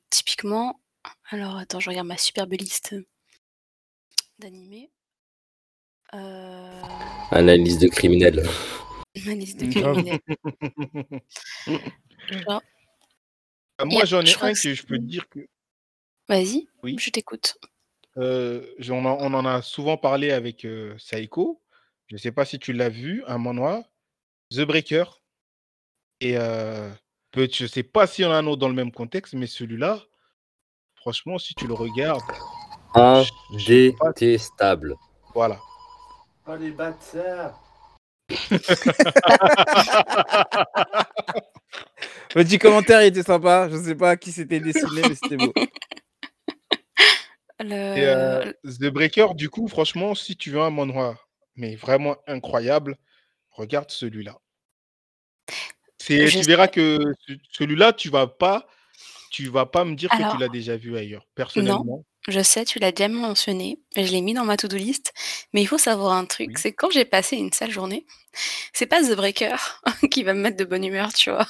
[0.09, 0.79] Typiquement
[1.31, 2.95] alors attends, je regarde ma superbe liste
[4.39, 4.91] d'animés.
[7.31, 8.43] Analyse de criminel.
[9.25, 9.95] ma liste de Mmh, grave.
[9.95, 10.19] criminels.
[12.29, 12.61] Genre
[13.77, 15.03] Ah, il y moi, a j'en ai je crois un que que je peux te
[15.03, 15.39] dire que
[16.27, 16.95] vas-y, Oui.
[16.97, 17.57] je t'écoute.
[18.17, 21.61] En on en a souvent parlé avec, heu, Saïko.
[22.07, 23.83] Je sais pas si tu l'as vu, un manhwa,
[24.51, 25.05] The Breaker
[26.19, 26.35] et
[27.31, 29.47] peut je sais pas s'il y en a un autre dans le même contexte, mais
[29.47, 29.99] celui-là,
[30.95, 32.21] franchement, si tu le regardes,
[33.57, 34.95] sais pas Indétestable.
[35.33, 35.57] voilà.
[36.47, 37.59] Oh les bâtards!
[42.29, 43.69] Petit commentaire, il était sympa.
[43.69, 45.53] Je sais pas qui c'était dessiné, mais c'était beau.
[47.95, 51.17] Et Le heu, The Breaker, du coup, franchement, si tu veux un manhwa,
[51.55, 52.97] mais vraiment incroyable,
[53.51, 54.39] regarde celui-là.
[55.99, 56.97] C'est je tu verras que
[57.27, 58.67] ce celui-là, tu vas pas
[59.31, 61.23] tu vas pas me dire que tu l'as déjà vu ailleurs.
[61.23, 65.13] non, Personnellement je sais, tu l'as déjà mentionné, je l'ai mis dans ma to-do list,
[65.53, 66.57] mais il faut savoir un truc, Oui.
[66.59, 68.05] c'est quand j'ai passé une sale journée,
[68.73, 69.55] c'est pas The Breaker
[70.11, 71.47] qui va me mettre de bonne humeur, tu vois?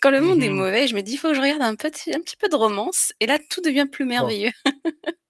[0.00, 0.64] Quand le monde est Mmh mh.
[0.64, 2.56] mauvais, je me dis: «Il faut que je regarde un petit un petit peu de
[2.56, 4.34] romance» et là, tout devient plus Bon.
[4.34, 4.52] merveilleux.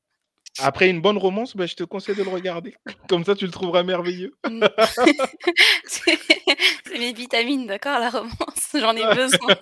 [0.59, 2.75] Après une bonne romance, bah, je te conseille de le regarder.
[3.09, 4.35] Comme ça, tu le trouveras merveilleux.
[4.49, 4.63] Mmh.
[5.87, 8.35] C'est mes vitamines, d'accord, la romance,
[8.75, 9.53] j'en ai besoin.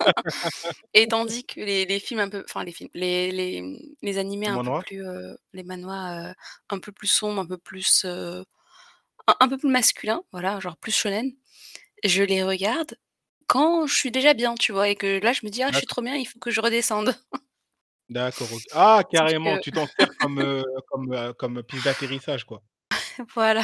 [0.93, 3.63] Et tandis que les les films un peu enfin les films, les les,
[4.01, 6.33] les animés un peu plus, heu, les manhwas, heu,
[6.69, 8.45] un peu plus sombres, un peu plus, heu,
[9.27, 11.31] un un peu plus masculins, voilà, genre plus shonen,
[12.05, 12.95] je les regarde
[13.47, 14.89] quand je suis déjà bien, tu vois?
[14.89, 16.61] Et que là, je me dis: «Ah, je suis trop bien, il faut que je
[16.61, 17.15] redescende».
[18.09, 18.61] D'accord, OK.
[18.73, 22.61] Ah carrément, tu t'en sers comme, comme, heu, comme piste d'atterrissage, quoi.
[23.35, 23.63] voilà.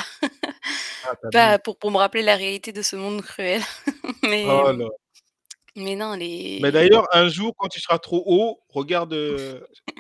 [1.06, 1.14] Ah.
[1.34, 3.62] Bah, pour pour me rappeler la réalité de ce monde cruel.
[4.24, 4.88] Mais, Oh là.
[5.76, 9.14] mais non, Mais les d'ailleurs, un jour, quand tu seras trop haut, regarde,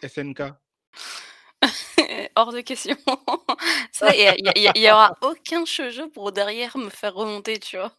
[0.04, 0.42] SNK.
[2.36, 2.96] hors de question.
[3.92, 6.10] Ça, il y a il y a il y a il y aura aucun shoujo
[6.10, 7.94] pour derrière me faire remonter, tu vois?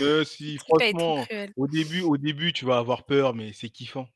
[0.00, 1.52] Mais si, être franchement, cruel.
[1.56, 4.08] au début au début, tu vas avoir peur, mais c'est kiffant.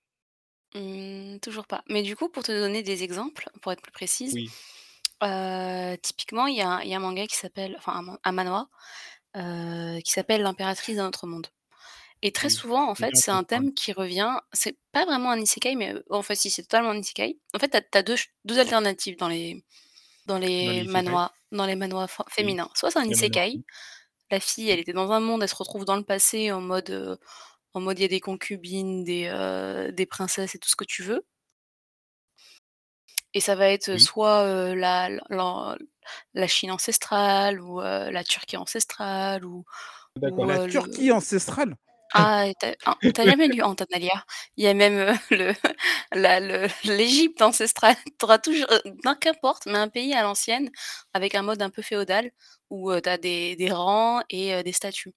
[0.74, 1.82] Mmh, toujours pas.
[1.88, 4.56] Mais du coup, pour te donner des exemples, pour être plus précise, Oui.
[5.24, 8.02] heu, typiquement, il y a un il y a un manga qui s'appelle enfin un
[8.02, 8.68] man un manhwa,
[9.36, 11.48] heu, qui s'appelle «L'impératrice d'un autre monde»
[12.22, 15.40] et très Oui, souvent, en fait, c'est un thème qui revient c'est pas vraiment un
[15.40, 17.40] isekai, mais heu, enfin si, c'est totalement un isekai.
[17.54, 19.64] En fait, tu as tu as 2 ch 2 alternatives dans les
[20.26, 21.18] dans Dans les les isekai?
[21.18, 22.70] manhwas dans les manhwas fe Oui, féminins.
[22.76, 23.62] Soit c'est un isekai,
[24.32, 26.90] la fille, elle était dans un monde, elle se retrouve dans le passé en mode,
[26.90, 27.18] heu,
[27.74, 30.84] en mode il y a des concubines, des, heu, des princesses et tout ce que
[30.84, 31.24] tu veux
[33.34, 33.98] et ça va être, Oui.
[33.98, 34.74] soit, heu,
[36.34, 39.64] la Chine ancestrale ou, la Turquie ancestrale ou
[40.16, 41.76] La Turquie le ancestrale?
[42.14, 44.24] Ah, et tu as oh, tu as jamais lu Antanalia?
[44.56, 44.98] Il y a même,
[45.32, 45.54] heu,
[46.40, 47.96] le l'Égypte ancestrale.
[48.18, 48.66] Tu auras toujours,
[49.16, 50.70] qu'importe, mais un pays à l'ancienne,
[51.14, 52.30] avec un mode un peu féodal
[52.70, 55.14] où, heu, tu as des des rangs et des statues.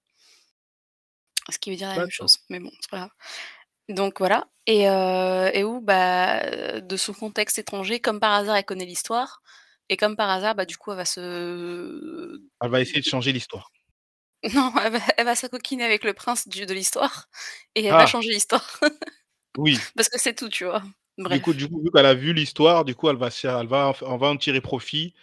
[1.52, 2.12] Ce qui veut dire la même D'accord.
[2.12, 3.12] chose, mais bon, c'est pas grave.
[3.90, 8.86] Donc voilà et et où, bah, de son contexte étranger, comme par hasard, elle connaît
[8.86, 9.42] l'histoire
[9.90, 13.32] et comme par hasard, bah, du coup, elle va se Elle va essayer de changer
[13.34, 13.70] l'histoire.
[14.54, 17.30] non, elle va elle va s'acoquiner avec le prince du de l'histoire
[17.76, 18.06] et elle va Ah!
[18.06, 18.80] changer l'histoire.
[19.58, 19.90] Oui.
[19.96, 20.84] Parce que c'est tout, tu vois?
[21.28, 21.56] Du coup Bref.
[21.56, 24.18] du coup, vu qu'elle a vu l'histoire, du coup, elle va se elle va en
[24.18, 25.16] va tirer profit,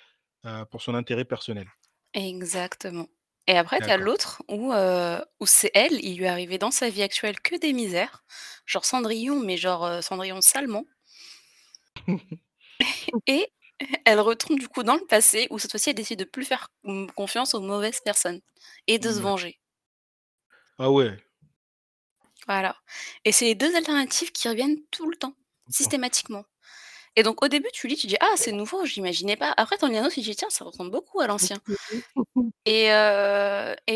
[0.46, 1.68] heu, pour son intérêt personnel.
[2.14, 3.08] Exactement
[3.46, 3.98] et après tu as D'accord.
[3.98, 7.72] l'autre où, où c'est elle, il lui est arrivé dans sa vie actuelle que des
[7.72, 8.24] misères,
[8.66, 10.84] genre Cendrillon, mais genre, Cendrillon salement
[13.26, 13.48] et
[14.04, 16.70] elle retourne du coup dans le passé où cette fois-ci elle décide de plus faire,
[17.16, 18.40] confiance aux mauvaises personnes
[18.86, 19.60] et de se Mmh, venger.
[20.78, 21.18] Ah ouais.
[22.46, 22.76] Voilà
[23.24, 25.34] et c'est les 2 alternatives qui reviennent tout le temps,
[25.68, 26.44] systématiquement
[27.16, 29.52] et donc au début tu lis, tu dis: «Ah c'est nouveau, j'imaginais pas».
[29.56, 31.58] Après tu en lis un autre, tu dis: «Tiens, ça ressemble beaucoup à l'ancien»
[32.66, 32.88] et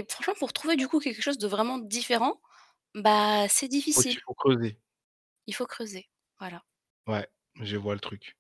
[0.09, 2.41] franchement pour trouver du coup quelque chose de vraiment différent,
[2.95, 4.19] bah, c'est Faut difficile.
[4.27, 4.79] faut creuser.
[5.47, 6.09] Il faut creuser,
[6.41, 6.63] voilà.
[7.07, 7.29] Ouais,
[7.63, 8.37] je vois le truc.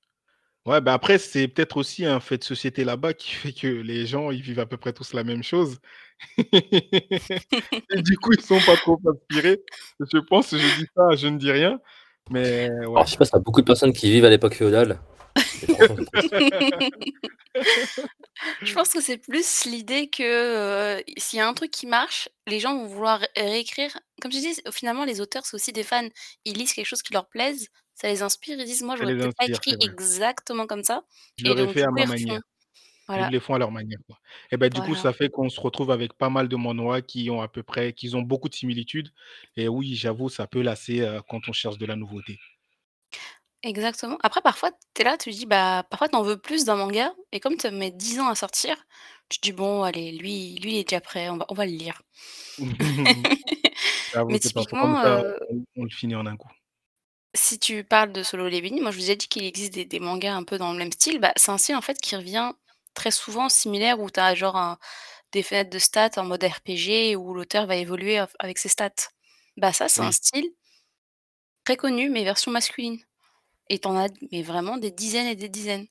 [0.66, 4.04] Ouais, bah, après, c'est peut-être aussi un fait de société là-bas qui fait que les
[4.06, 5.78] gens, ils vivent à peu près tous la même chose
[6.38, 9.62] et du coup, ils sont pas trop inspirés.
[10.00, 11.78] Je pense, je dis ça, je ne dis rien,
[12.30, 13.02] mais Alors ouais.
[13.06, 14.98] je sais pas, as beaucoup de personnes qui vivent à l'époque féodale.
[18.64, 22.28] Je pense que c'est plus l'idée que, heu, s'il y a un truc qui marche,
[22.46, 23.98] les gens vont vouloir ré réécrire.
[24.22, 26.08] Comme je dis, finalement, les auteurs, c'est aussi des fans.
[26.44, 29.34] Ils lisent quelque chose qui leur plaise, ça les inspire, ils disent: «Moi, j'aurais peut-être
[29.36, 31.02] pas écrit exactement comme ça»
[31.38, 32.40] Je et l'aurais fait à ma manière.
[33.14, 34.18] Ils Voilà, le font à leur manière, quoi
[34.50, 34.96] et bah, du coup, voilà.
[34.96, 37.92] ça fait qu'on se retrouve avec pas mal de manhwas qui ont à peu près
[37.94, 39.10] qui ont beaucoup de similitudes
[39.56, 42.38] et oui, j'avoue, ça peut lasser, quand on cherche de la nouveauté.
[43.62, 44.18] Exactement.
[44.22, 46.76] Après, parfois, tu es là, tu te dis, bah, parfois, tu en veux plus d'un
[46.76, 48.76] manga et comme ça met 10 ans à sortir,
[49.28, 51.66] tu te dis: «Bon, allez, lui lui, il est déjà prêt, on va on va
[51.66, 52.02] le lire».
[54.12, 54.52] J'avoue, Mais c'est.
[54.80, 56.50] Comme typiquement, ça, on on le finit en un coup.
[57.34, 60.00] Si tu parles de Solo Leveling, moi je vous ai dit qu'il existe des des
[60.00, 62.52] mangas un peu dans le même style, bah, c'est un style en fait qui revient
[62.96, 64.78] très souvent similaire où tu as genre un
[65.32, 69.10] des fenêtres de stats en mode RPG où l'auteur va évoluer av avec ses stats.
[69.56, 70.50] Bah, ça, c'est un style
[71.64, 72.98] très connu mais version masculine
[73.68, 75.86] et tu en as mais vraiment des dizaines et des dizaines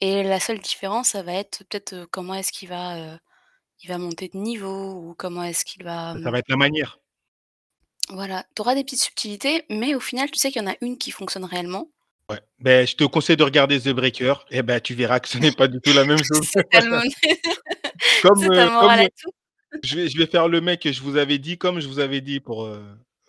[0.00, 3.18] et la seule différence, ça va être peut-être, comment est-ce qu'il va,
[3.82, 6.56] il va monter de niveau ou comment est-ce qu'il va, ça mmh va être la
[6.56, 6.98] manière.
[8.08, 10.76] voilà, tu auras des petites subtilités mais au final, tu sais qu'il y en a
[10.80, 11.90] une qui fonctionne réellement.
[12.30, 12.40] Ouais.
[12.58, 15.52] Beh, je te conseille de regarder The Breaker et bah, tu verras que ce n'est
[15.52, 16.48] pas du tout la même chose.
[16.50, 17.02] C'est tellement
[18.22, 19.30] Comme, à tout.
[19.82, 21.98] je vais je vais faire le mec que je vous avais dit, comme je vous
[21.98, 22.82] avais dit pour, heu,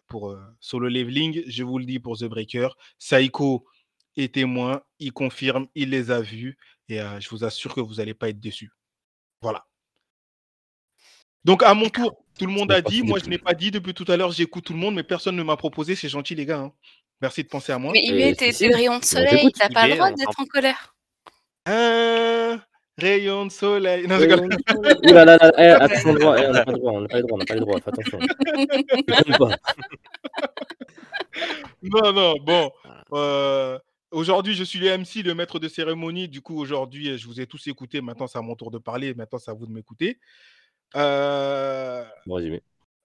[0.07, 2.69] pour, Solo Leveling, je vous le dis pour The Breaker.
[2.97, 3.65] Saiko
[4.15, 7.99] est témoin, il confirme, il les a vus et heu, je vous assure que vous
[7.99, 8.71] allez pas être déçus.
[9.41, 9.65] Voilà.
[11.43, 13.93] Donc à mon tour, tout le monde a dit, moi je n'ai pas dit depuis
[13.93, 16.45] tout à l'heure, j'écoute tout le monde, mais personne ne m'a proposé, c'est gentil les
[16.45, 16.73] gars, hein.
[17.25, 17.91] Merci de penser à moi.
[17.91, 19.53] Mais Et IB, tu si, es tu si, es le rayon de on soleil, t'écoute.
[19.55, 20.95] tu as pas le droit d'être en colère.
[21.65, 22.61] Un
[22.99, 24.05] rayon de soleil.
[24.07, 24.39] Non, je rigole.
[24.41, 24.95] Rayon de soleil.
[25.09, 27.01] Ouh là là là, eh, attention le droit, eh, on n'a pas le droit, on
[27.01, 28.19] n'a pas les droits, on n'a pas les droits, fais attention.
[31.81, 32.71] Non, non, bon,
[33.13, 33.79] heu,
[34.11, 37.41] aujourd'hui je suis le MC, le maître de cérémonie, du coup aujourd'hui, heu, je vous
[37.41, 39.71] ai tous écoutés, maintenant c'est à mon tour de parler, maintenant c'est à vous de
[39.71, 40.19] m'écouter.
[40.93, 42.05] Bon
[42.35, 42.61] résumé.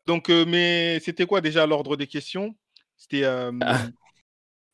[0.06, 2.54] donc mais c'était quoi déjà l'ordre des questions?
[2.96, 3.50] C'était, Ah,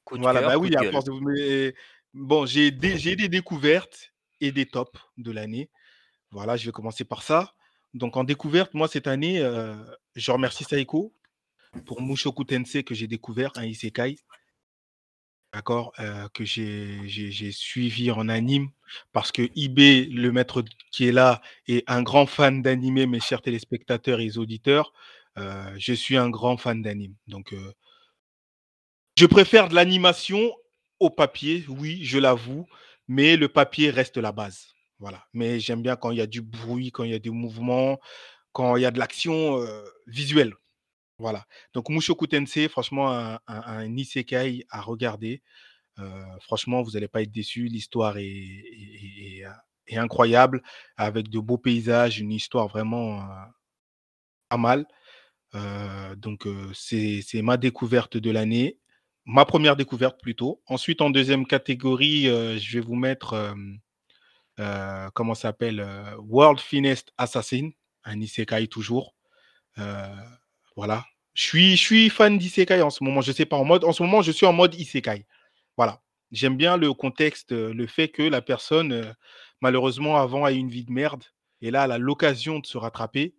[0.06, 1.74] Coup de voilà, cœur, bah coup oui, de à force de vous mais
[2.14, 5.68] bon, j'ai des j'ai des découvertes et des tops de l'année.
[6.30, 7.54] Voilà, je vais commencer par ça.
[7.94, 9.76] Donc en découverte, moi cette année, heu,
[10.16, 11.14] je remercie Saïko
[11.86, 14.16] pour Mushoku Tensei que j'ai découvert, un isekai.
[15.52, 18.68] D'accord, heu, que j'ai j'ai j'ai suivi en anime
[19.12, 23.42] parce que IB, le maître qui est là, est un grand fan d'animé, mes chers
[23.42, 24.92] téléspectateurs et auditeurs.
[25.38, 27.54] Heu, je suis un grand fan d'anime, donc
[29.16, 30.52] je préfère de l'animation
[31.00, 32.66] au papier, oui, je l'avoue,
[33.08, 34.68] mais le papier reste la base.
[34.98, 37.30] Voilà, mais j'aime bien quand il y a du bruit, quand il y a du
[37.30, 37.98] mouvement,
[38.52, 40.54] quand il y a de l'action, heu, visuelle.
[41.18, 45.42] Voilà, donc Mushoku Tensei, franchement un isekai à regarder.
[46.00, 46.10] Heu,
[46.42, 47.66] franchement, vous allez pas être déçus.
[47.68, 49.44] L'histoire est
[49.92, 50.62] incroyable
[50.96, 53.26] avec de beaux paysages, une histoire vraiment, heu,
[54.48, 54.86] pas mal.
[56.16, 58.78] Donc c'est ma découverte de l'année,
[59.26, 60.62] ma première découverte plutôt.
[60.66, 63.80] Ensuite, en deuxième catégorie, heu, je vais vous mettre, hem,
[64.60, 65.86] heu, comment s'appelle?
[66.20, 67.70] World Finest Assassin,
[68.04, 69.14] un isekai toujours.
[70.76, 71.04] Voilà,
[71.34, 73.20] Je suis, je suis fan d'isekai en ce moment.
[73.20, 73.84] Je sais pas en mode.
[73.84, 75.26] En ce moment, je suis en mode isekai.
[75.76, 76.02] Voilà.
[76.32, 79.12] J'aime bien le contexte, euh, le fait que la personne, euh,
[79.60, 81.22] malheureusement, avant a eu une vie de merde,
[81.62, 83.34] et là, elle a l'occasion de se rattraper.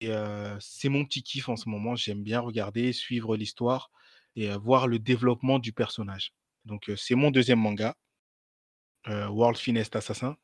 [0.00, 1.94] Et euh, c'est mon petit kiff en ce moment.
[1.96, 3.90] J'aime bien regarder, suivre l'histoire
[4.40, 6.32] et voir le développement du personnage.
[6.64, 7.94] Donc, euh, c'est mon deuxième manga,
[9.08, 10.36] euh, World Finest Assassin.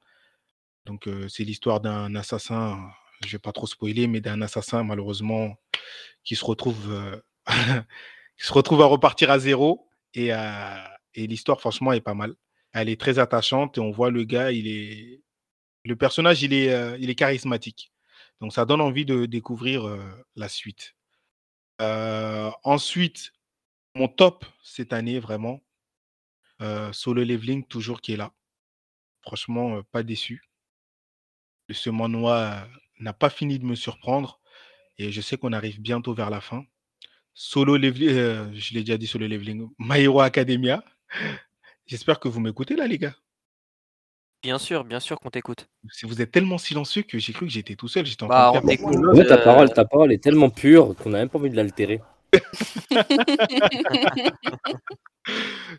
[0.84, 2.90] Donc, euh, c'est l'histoire d'un assassin,
[3.24, 5.56] je vais pas trop spoiler, mais d'un assassin, malheureusement,
[6.24, 7.22] qui se retrouve,
[8.38, 9.88] qui se retrouve à repartir à zéro.
[10.14, 10.30] Et,
[11.16, 12.34] l'histoire, franchement, est pas mal.
[12.72, 15.22] Elle est très attachante et on voit le gars, il est.
[15.84, 17.92] Le personnage, il est, il est charismatique.
[18.40, 19.84] Donc, ça donne envie de découvrir
[20.34, 20.94] la suite.
[21.78, 23.32] Ensuite,
[23.96, 25.60] mon top cette année, vraiment,
[26.60, 28.32] euh, Solo Leveling, toujours qui est là.
[29.22, 30.42] Franchement, euh, pas déçu.
[31.70, 32.66] Ce manoir euh,
[33.00, 34.40] n'a pas fini de me surprendre
[34.98, 36.64] et je sais qu'on arrive bientôt vers la fin.
[37.34, 40.84] Solo Leveling, euh, je l'ai déjà dit Solo Leveling, My Hero Academia.
[41.86, 43.14] J'espère que vous m'écoutez là, les gars.
[44.42, 45.68] Bien sûr, bien sûr qu'on t'écoute.
[45.90, 48.06] Si vous êtes tellement silencieux que j'ai cru que j'étais tout seul.
[48.06, 51.10] J'étais en Bah, train on de faire ta parole, ta parole est tellement pure qu'on
[51.10, 52.00] n'a même pas envie de l'altérer.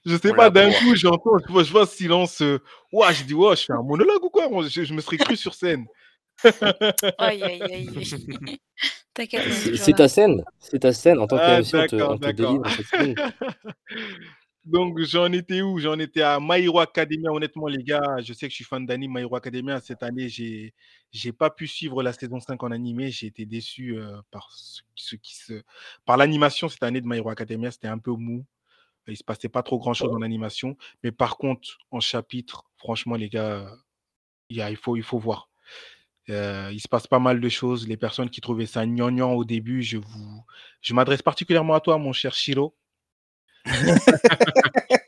[0.06, 2.42] Je sais On pas, d'un coup, j'entends, je vois, je vois ce silence.
[2.42, 2.60] euh,
[2.92, 4.50] Ouah, je dis, ouais, je fais un monologue ou quoi?
[4.68, 5.86] Je, je me serais cru sur scène.
[7.18, 7.90] Aïe, aïe, aïe.
[9.76, 10.44] C'est ta scène.
[10.60, 11.18] C'est ta scène.
[11.18, 12.34] En tant Ah, qu'MC, on te, d'accord, on te d'accord.
[12.36, 13.16] délivre cette scène.
[14.68, 15.80] Donc, j'en étais où?
[15.80, 17.32] J'en étais à My Hero Academia.
[17.32, 19.80] Honnêtement, les gars, je sais que je suis fan d'anime My Hero Academia.
[19.80, 20.74] Cette année, j'ai
[21.12, 23.10] j'ai pas pu suivre la saison 5 en animé.
[23.12, 25.64] J'ai été déçu euh, par ce, ce qui se
[26.06, 27.72] par l'animation cette année de My Hero Academia.
[27.72, 28.46] C'était un peu mou.
[29.08, 30.78] Il se passait pas trop grand chose en animation.
[31.04, 33.72] Mais par contre, en chapitre, franchement, les gars,
[34.50, 35.50] il, y a- il, faut, il faut voir.
[36.30, 37.88] Euh, il se passe pas mal de choses.
[37.88, 40.44] Les personnes qui trouvaient ça gnangnan au début, je vous,
[40.82, 42.76] je m'adresse particulièrement à toi, mon cher Shiro.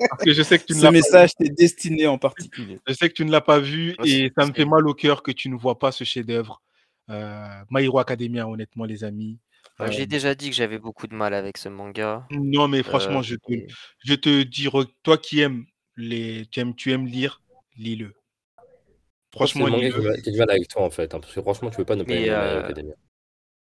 [0.09, 2.79] Parce que je sais que tu ne Ce l'as pas message t'est destiné en particulier.
[2.87, 5.23] je sais que tu ne l'as pas vu et ça me fait mal au cœur
[5.23, 6.61] que tu ne vois pas ce chef-d'œuvre.
[7.09, 9.37] Euh, My Hero Academia, honnêtement, les amis.
[9.77, 12.27] Bah, Euh, J'ai déjà dit que j'avais beaucoup de mal avec ce manga.
[12.31, 13.67] non, mais franchement, Euh, je, te, et-
[14.05, 14.67] je te dis,
[15.03, 17.41] toi qui aimes les, tu aimes, tu aimes lire,
[17.77, 18.13] lis-le.
[19.31, 21.13] Franchement, a du mal avec toi, en fait.
[21.13, 22.93] hein, parce que franchement, tu peux pas ne pas aimer My Hero euh, Academia.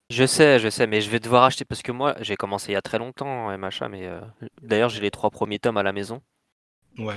[0.10, 2.74] Je sais, je sais, mais je vais devoir acheter parce que moi, j'ai commencé il
[2.74, 4.20] y a très longtemps MHA, mais euh,
[4.62, 6.22] d'ailleurs, j'ai les trois premiers tomes à la maison.
[6.98, 7.14] Ouais.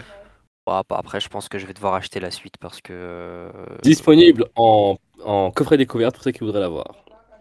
[0.66, 2.92] Bon, ap- après, je pense que je vais devoir acheter la suite parce que.
[2.92, 3.50] euh,
[3.82, 6.94] Disponible en, en coffret découverte pour ceux qui voudraient l'avoir.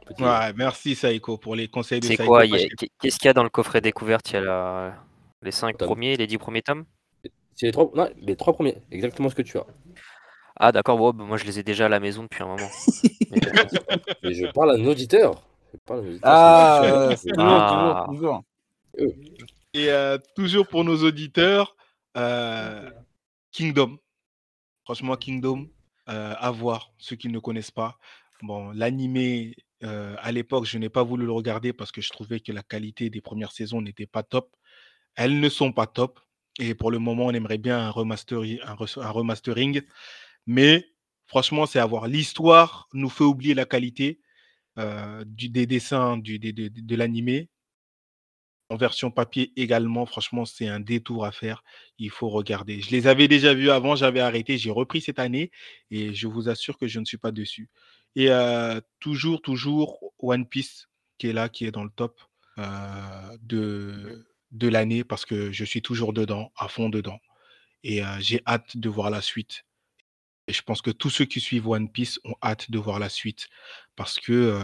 [0.06, 2.32] Petit- Ouais, merci Saïko pour les conseils de C'est Saïko.
[2.32, 4.32] quoi il y parce a- que- qu'est- Qu'est-ce qu'il y a dans le coffret découverte?
[4.32, 4.96] Il y a la-
[5.42, 6.86] les cinq premiers les dix premiers tomes?
[7.56, 9.66] C'est les trois, non, les trois premiers, exactement ce que tu as.
[10.64, 12.70] Ah, d'accord, bon, bah, moi je les ai déjà à la maison depuis un moment.
[13.32, 15.42] Mais, euh, Mais je parle à un auditeur.
[15.74, 18.06] Je parle à un auditeur, Ah, euh, toujours, Ah.
[18.08, 18.44] toujours,
[18.96, 19.24] toujours.
[19.74, 21.76] Et euh, toujours pour nos auditeurs,
[22.16, 22.92] euh,
[23.52, 23.98] Kingdom.
[24.84, 25.68] Franchement, Kingdom,
[26.10, 27.98] euh, à voir, ceux qui ne connaissent pas.
[28.44, 32.40] Bon, l'animé, euh, à l'époque, je n'ai pas voulu le regarder parce que je trouvais
[32.40, 34.56] que la qualité des premières saisons n'était pas top.
[35.16, 36.20] Elles ne sont pas top.
[36.60, 39.82] Et pour le moment, on aimerait bien un, remasteri- un res- un remastering.
[40.48, 40.86] Mais
[41.28, 42.08] franchement, c'est à voir.
[42.08, 44.20] L'histoire nous fait oublier la qualité
[44.80, 47.50] euh, des dessins du, des- des- de l'animé
[48.70, 50.06] en version papier également.
[50.06, 51.64] Franchement, c'est un détour à faire.
[51.98, 52.82] Il faut regarder.
[52.82, 54.58] Je les avais déjà vus avant, j'avais arrêté.
[54.58, 55.52] J'ai repris cette année
[55.90, 57.70] et je vous assure que je ne suis pas dessus.
[58.16, 60.88] Et euh, toujours, toujours One Piece
[61.18, 62.22] qui est là, qui est dans le top
[62.60, 67.20] euh, de, de l'année parce que je suis toujours dedans, à fond dedans.
[67.84, 69.66] Et j'ai hâte de voir la suite.
[70.52, 73.08] Et je pense que tous ceux qui suivent One Piece ont hâte de voir la
[73.08, 73.48] suite
[73.96, 74.60] parce que euh,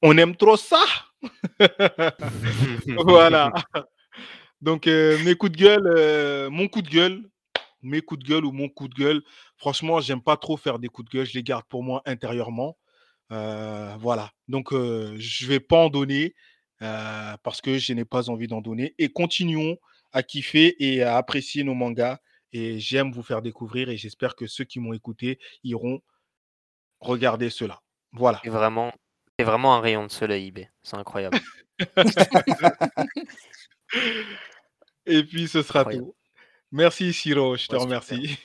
[0.00, 0.84] on aime trop ça.
[3.04, 3.52] voilà.
[4.60, 7.28] Donc, euh, mes coups de gueule, euh, mon coup de gueule,
[7.82, 9.20] mes coups de gueule ou mon coup de gueule,
[9.56, 12.78] franchement, j'aime pas trop faire des coups de gueule, je les garde pour moi intérieurement.
[13.28, 14.30] Voilà.
[14.46, 16.36] Donc, je vais pas en donner
[16.78, 18.94] parce que je n'ai pas envie d'en donner.
[18.98, 19.76] Et continuons
[20.12, 22.20] à kiffer et à apprécier nos mangas.
[22.56, 26.00] Et j'aime vous faire découvrir et j'espère que ceux qui m'ont écouté iront
[27.00, 27.82] regarder cela.
[28.12, 28.40] Voilà.
[28.42, 28.92] C'est vraiment,
[29.38, 30.60] c'est vraiment un rayon de soleil, IB.
[30.82, 31.38] C'est incroyable.
[35.06, 36.06] Et puis, ce sera Incroyable.
[36.06, 36.14] tout.
[36.72, 37.56] Merci, Siro.
[37.56, 38.38] Je te Ouais, remercie.